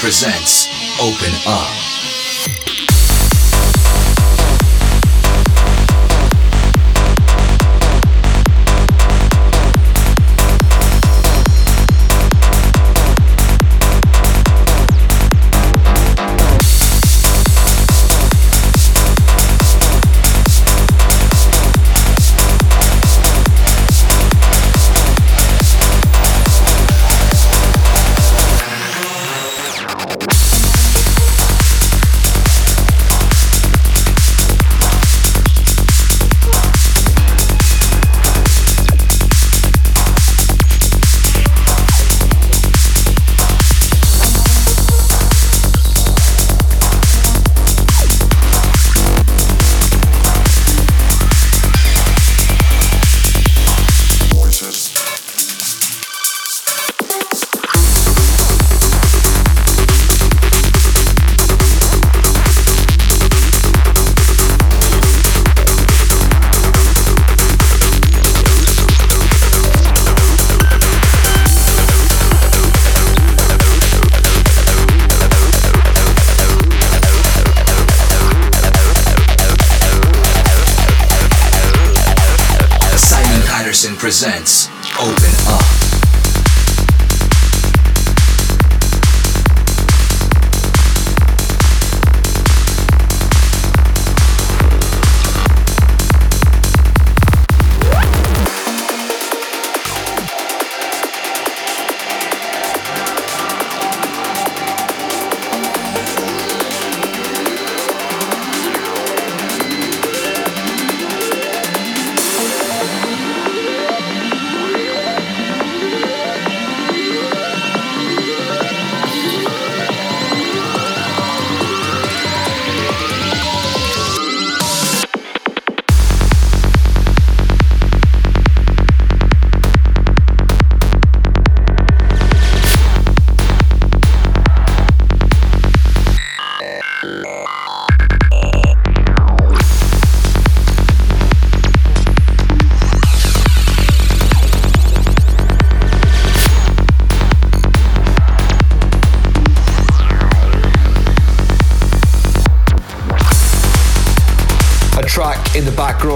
Presents 0.00 0.66
Open 0.98 1.34
Up. 1.46 1.69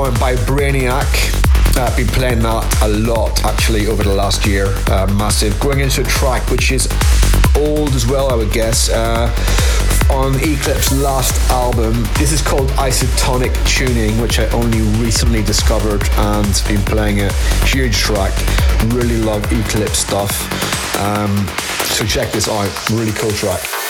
Background 0.04 0.20
by 0.20 0.34
Brainiac. 0.44 1.76
I've 1.76 1.92
uh, 1.92 1.96
been 1.96 2.06
playing 2.08 2.40
that 2.40 2.82
a 2.82 2.88
lot 2.88 3.44
actually 3.44 3.86
over 3.86 4.02
the 4.02 4.14
last 4.14 4.46
year. 4.46 4.66
Uh, 4.88 5.06
massive. 5.14 5.58
Going 5.60 5.80
into 5.80 6.02
a 6.02 6.04
track 6.04 6.48
which 6.50 6.70
is 6.70 6.88
old 7.56 7.90
as 7.94 8.06
well, 8.06 8.30
I 8.30 8.34
would 8.34 8.52
guess. 8.52 8.90
Uh, 8.90 9.34
on 10.10 10.34
Eclipse 10.36 10.92
last 11.00 11.50
album. 11.50 12.02
This 12.18 12.32
is 12.32 12.42
called 12.42 12.68
Isotonic 12.70 13.54
Tuning, 13.66 14.20
which 14.20 14.38
I 14.38 14.46
only 14.50 14.82
recently 15.02 15.42
discovered 15.42 16.06
and 16.16 16.62
been 16.68 16.82
playing 16.82 17.18
it. 17.18 17.32
Huge 17.64 17.96
track. 17.96 18.32
Really 18.92 19.18
love 19.18 19.42
Eclipse 19.50 19.98
stuff. 19.98 20.32
Um, 21.00 21.34
so 21.96 22.04
check 22.04 22.30
this 22.32 22.48
out. 22.48 22.90
Really 22.90 23.12
cool 23.12 23.32
track. 23.32 23.83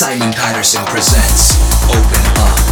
Simon 0.00 0.32
Patterson 0.32 0.82
presents 0.86 1.60
Open 1.90 2.24
Up. 2.38 2.69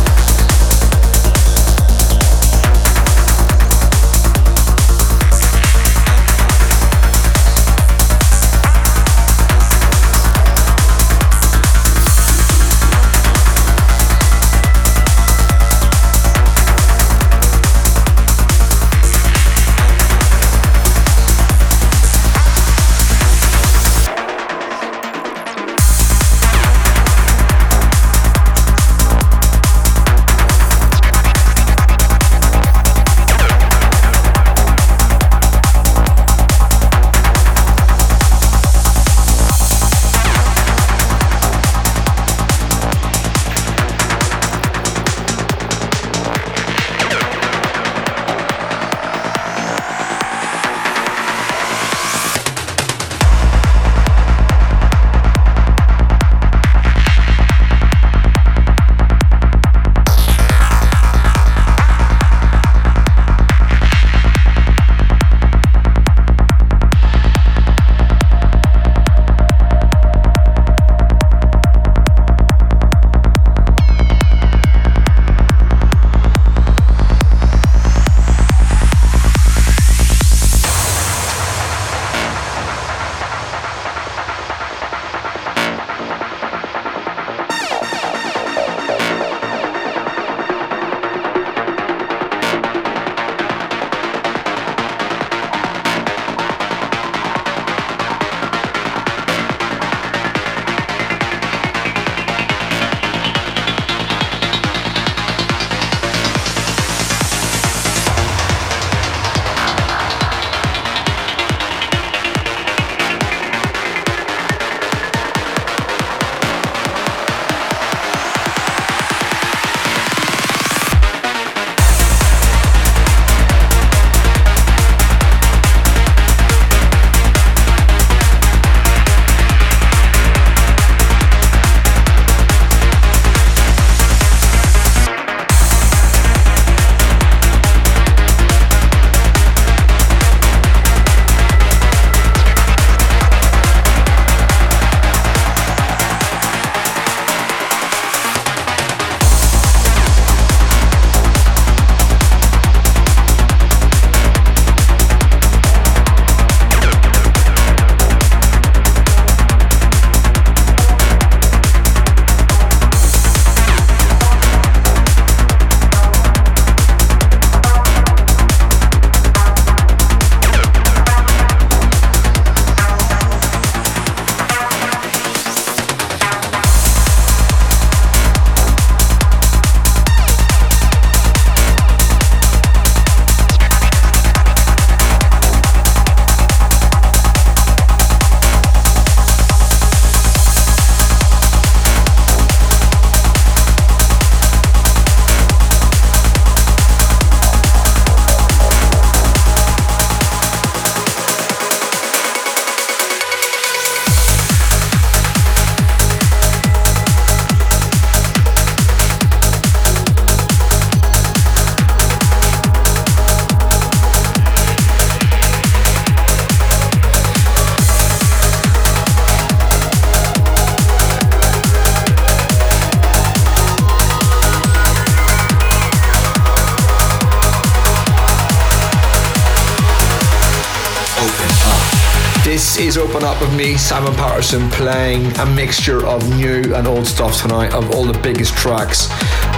Up 233.24 233.40
with 233.40 233.56
me, 233.56 233.76
Simon 233.76 234.14
Patterson, 234.14 234.70
playing 234.70 235.26
a 235.38 235.46
mixture 235.46 236.06
of 236.06 236.22
new 236.36 236.74
and 236.74 236.86
old 236.86 237.06
stuff 237.06 237.42
tonight 237.42 237.74
of 237.74 237.90
all 237.90 238.04
the 238.04 238.18
biggest 238.20 238.54
tracks 238.54 239.08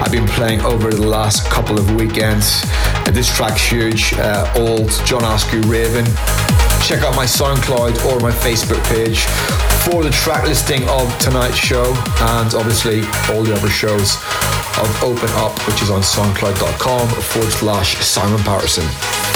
I've 0.01 0.11
been 0.11 0.27
playing 0.28 0.62
over 0.62 0.91
the 0.91 1.07
last 1.07 1.49
couple 1.51 1.78
of 1.78 1.95
weekends. 1.95 2.62
This 3.12 3.35
track's 3.35 3.62
huge, 3.62 4.15
uh, 4.15 4.51
old 4.57 4.91
John 5.05 5.24
Askew 5.24 5.61
Raven. 5.62 6.07
Check 6.82 7.03
out 7.03 7.15
my 7.15 7.27
SoundCloud 7.27 8.07
or 8.07 8.19
my 8.20 8.31
Facebook 8.31 8.82
page 8.89 9.20
for 9.85 10.03
the 10.03 10.11
track 10.11 10.45
listing 10.45 10.89
of 10.89 11.16
tonight's 11.19 11.57
show 11.57 11.93
and 12.20 12.55
obviously 12.55 13.03
all 13.28 13.43
the 13.43 13.55
other 13.55 13.69
shows 13.69 14.16
of 14.78 15.03
Open 15.03 15.28
Up, 15.37 15.59
which 15.66 15.82
is 15.82 15.91
on 15.91 16.01
soundcloud.com 16.01 17.09
forward 17.09 17.53
slash 17.53 17.97
Simon 17.99 18.41
Patterson. 18.41 19.30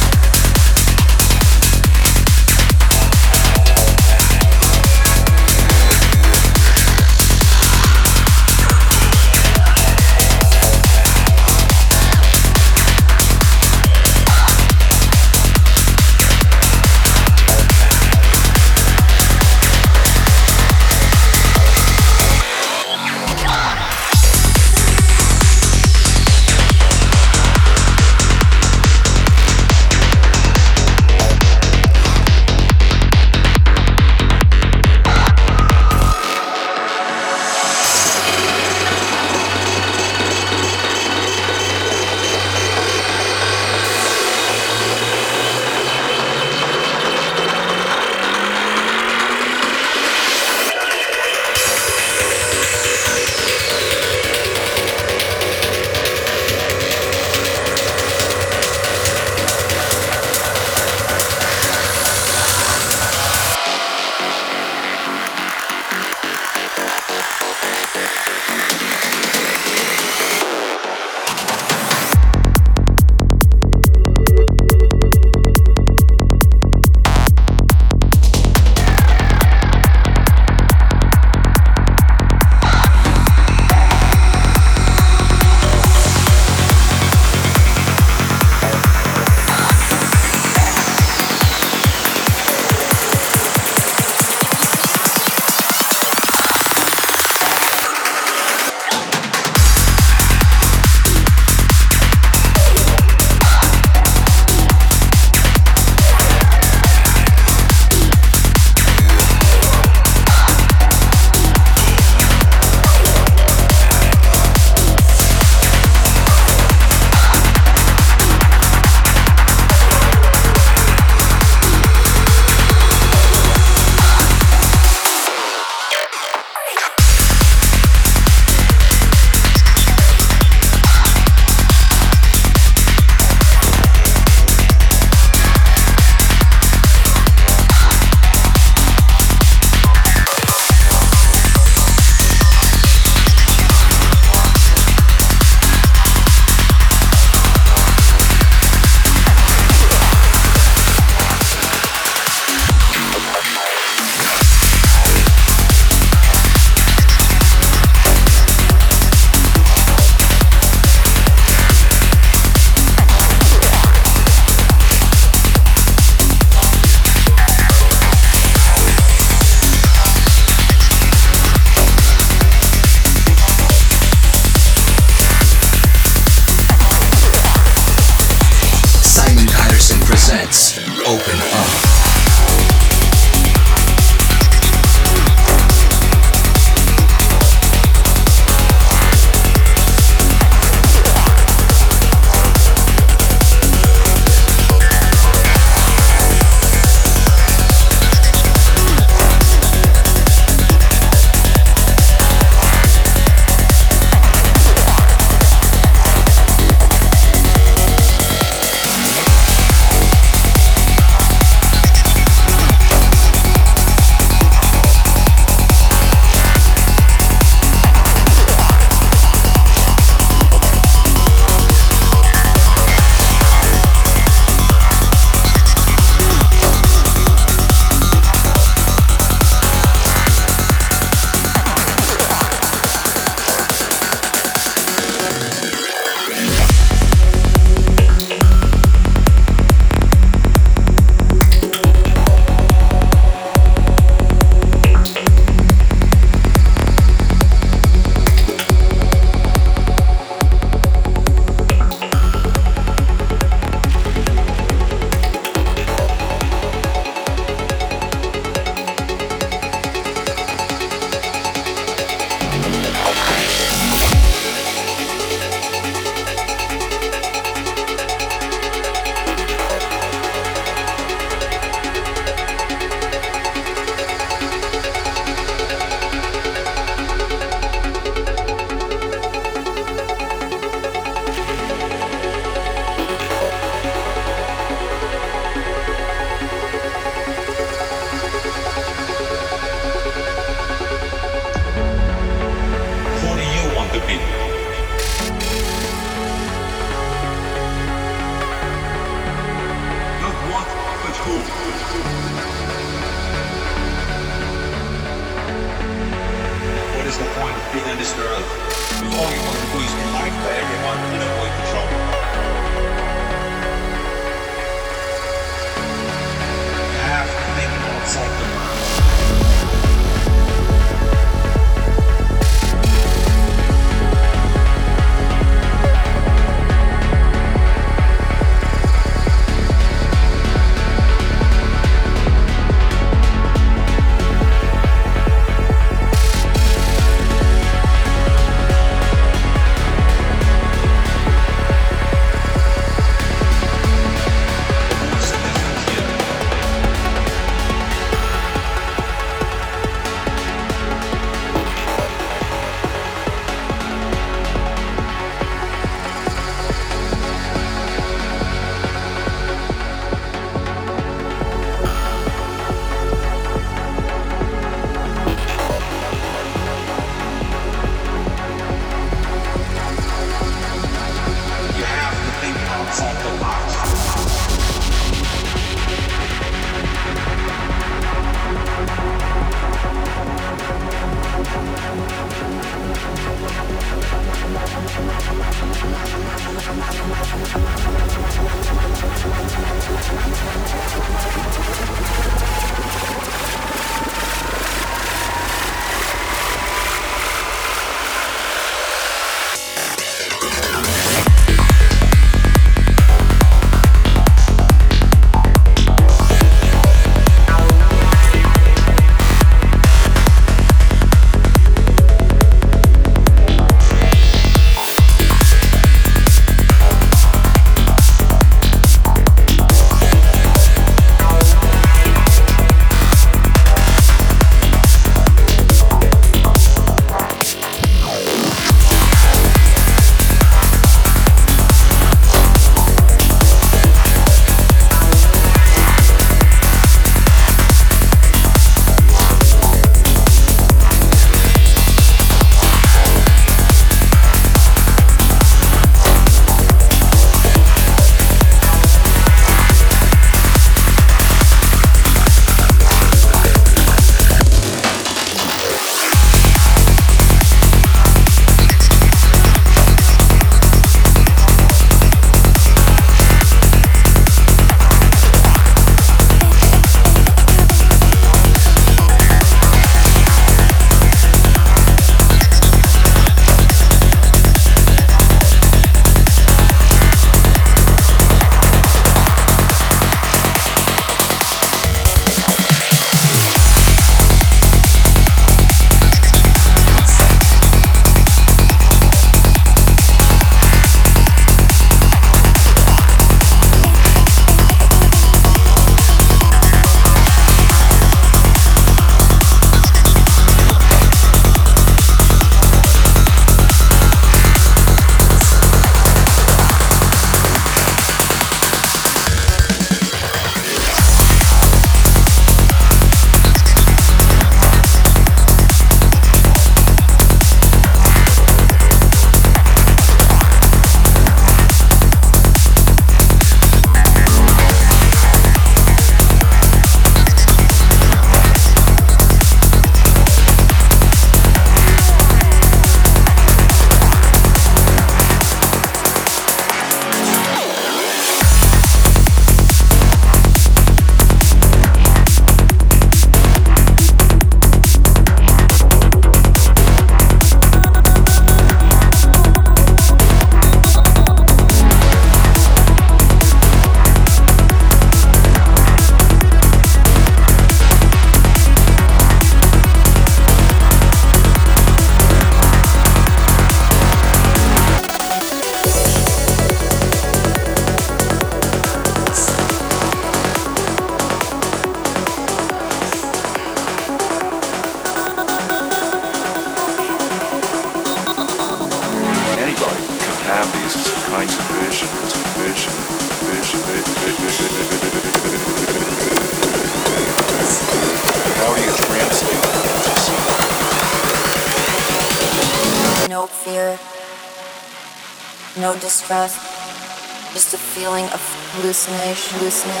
Hallucination, 598.91 599.57
hallucination, 599.57 600.00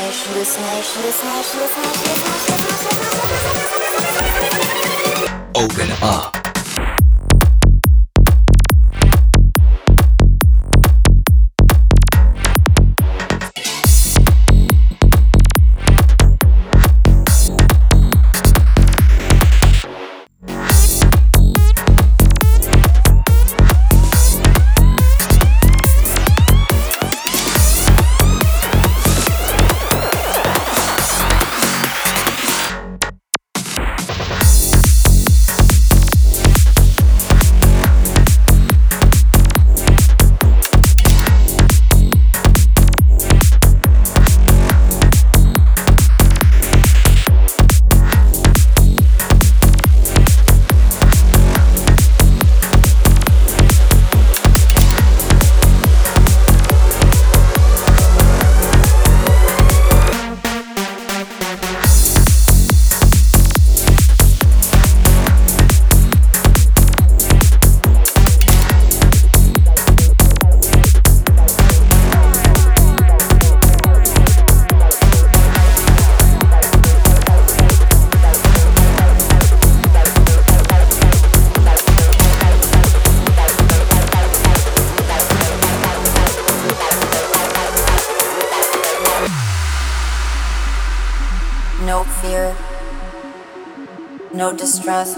no 94.51 94.57
distress, 94.57 95.15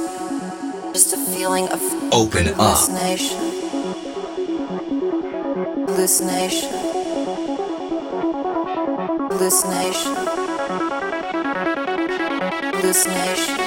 just 0.94 1.14
a 1.14 1.18
feeling 1.18 1.68
of 1.70 1.82
Open 2.14 2.48
up. 2.50 2.56
hallucination. 2.56 3.38
Hallucination. 5.88 6.70
Hallucination. 9.32 10.16
Hallucination. 12.74 13.63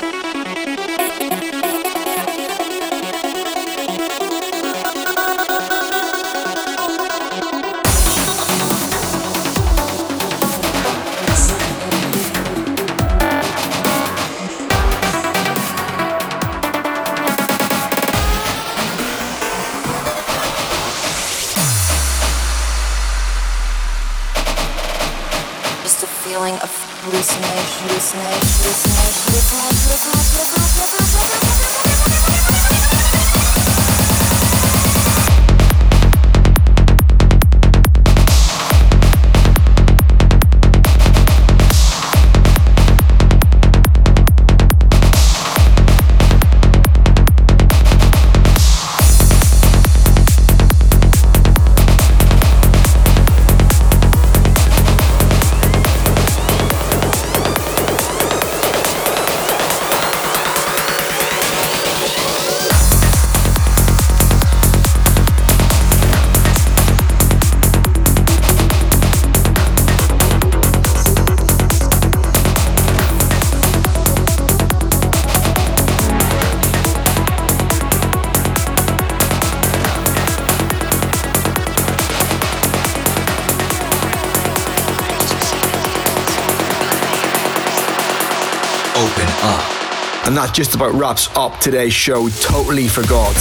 That 90.46 90.54
just 90.54 90.74
about 90.74 90.92
wraps 90.94 91.28
up 91.36 91.58
today's 91.60 91.92
show. 91.92 92.28
Totally 92.28 92.88
forgot 92.88 93.34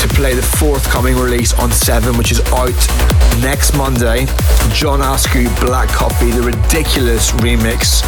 to 0.00 0.08
play 0.14 0.34
the 0.34 0.42
forthcoming 0.58 1.16
release 1.16 1.52
on 1.54 1.70
7, 1.70 2.16
which 2.16 2.30
is 2.30 2.40
out 2.52 2.76
next 3.42 3.76
Monday. 3.76 4.26
John 4.72 5.00
Askew, 5.02 5.48
Black 5.60 5.88
Coffee, 5.88 6.30
the 6.30 6.42
ridiculous 6.42 7.30
remix 7.42 8.02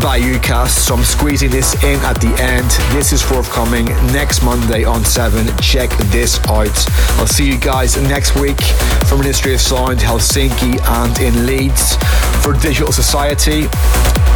by 0.00 0.20
UCAS. 0.20 0.70
So 0.70 0.94
I'm 0.94 1.04
squeezing 1.04 1.50
this 1.50 1.74
in 1.82 1.98
at 2.00 2.20
the 2.20 2.32
end. 2.40 2.70
This 2.96 3.12
is 3.12 3.22
forthcoming 3.22 3.86
next 4.12 4.42
Monday 4.42 4.84
on 4.84 5.04
7. 5.04 5.46
Check 5.58 5.90
this 6.10 6.38
out. 6.48 6.76
I'll 7.18 7.26
see 7.26 7.48
you 7.48 7.58
guys 7.58 7.96
next 8.02 8.36
week 8.36 8.60
for 9.06 9.16
Ministry 9.16 9.54
of 9.54 9.60
Sound, 9.60 9.98
Helsinki, 9.98 10.80
and 10.80 11.18
in 11.18 11.46
Leeds 11.46 11.96
for 12.42 12.52
Digital 12.52 12.92
Society. 12.92 13.68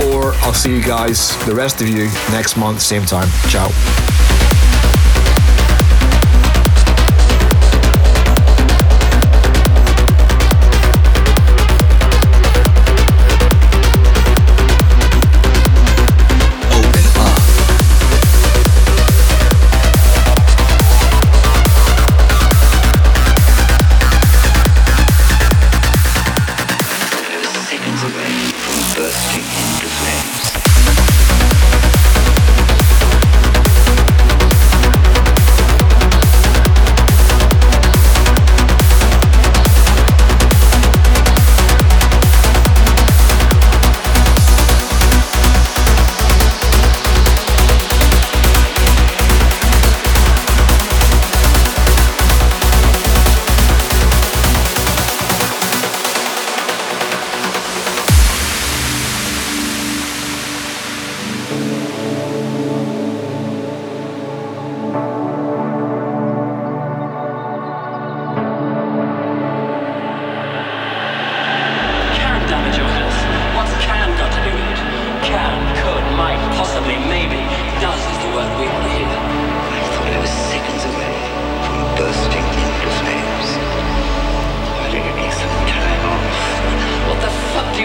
Or 0.07 0.35
I'll 0.43 0.55
see 0.55 0.75
you 0.75 0.83
guys, 0.83 1.37
the 1.47 1.55
rest 1.55 1.81
of 1.81 1.89
you, 1.89 2.05
next 2.31 2.57
month, 2.57 2.81
same 2.81 3.05
time. 3.05 3.29
Ciao. 3.49 4.12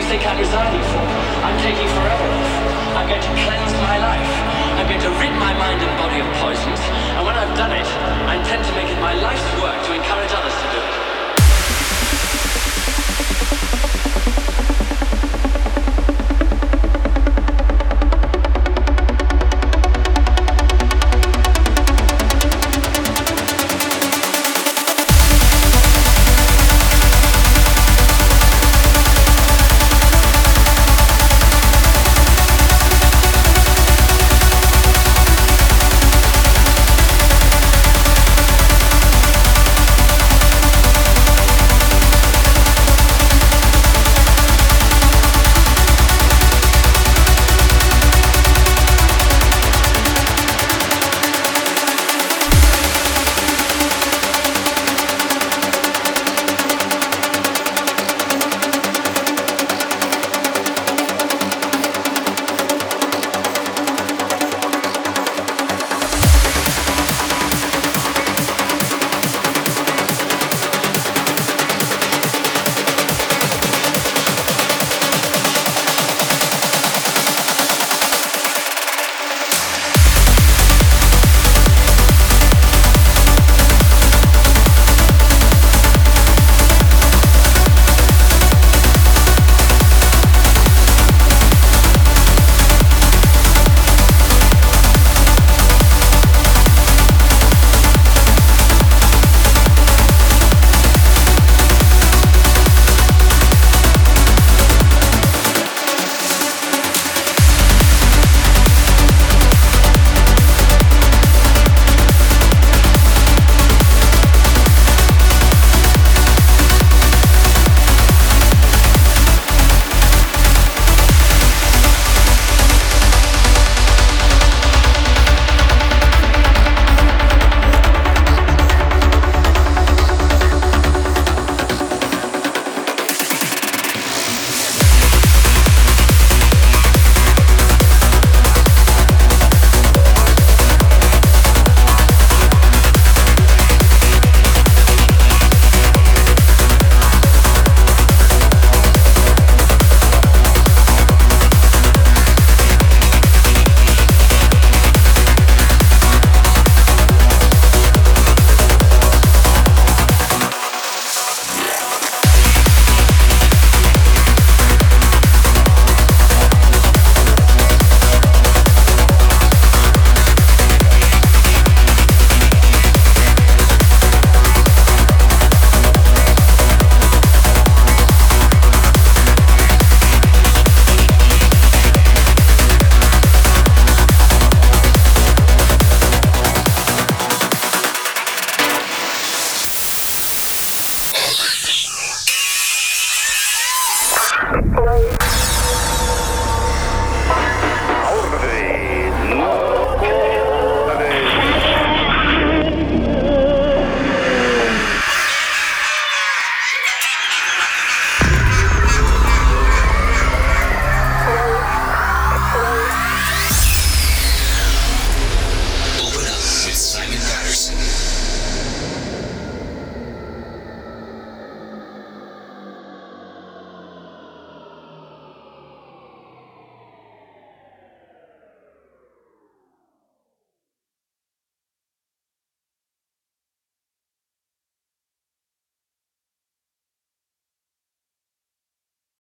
Think 0.07 0.23
I'm 0.25 0.39
resigning 0.39 0.83
for? 0.87 1.03
I'm 1.43 1.57
taking 1.59 1.87
forever 1.91 2.27
off. 2.31 2.51
I'm 2.95 3.07
going 3.11 3.21
to 3.21 3.33
cleanse 3.43 3.73
my 3.83 3.99
life. 3.99 4.31
I'm 4.79 4.87
going 4.87 5.03
to 5.03 5.11
rid 5.19 5.33
my 5.35 5.51
mind 5.59 5.83
and 5.83 5.93
body 5.99 6.23
of 6.23 6.27
poisons. 6.39 6.79
And 7.15 7.25
when 7.27 7.35
I've 7.35 7.55
done 7.57 7.73
it, 7.75 7.87
I 8.23 8.39
intend 8.39 8.63
to 8.63 8.71
make 8.79 8.87
it 8.87 8.99
my 9.01 9.13
life's 9.19 9.43
work 9.59 9.67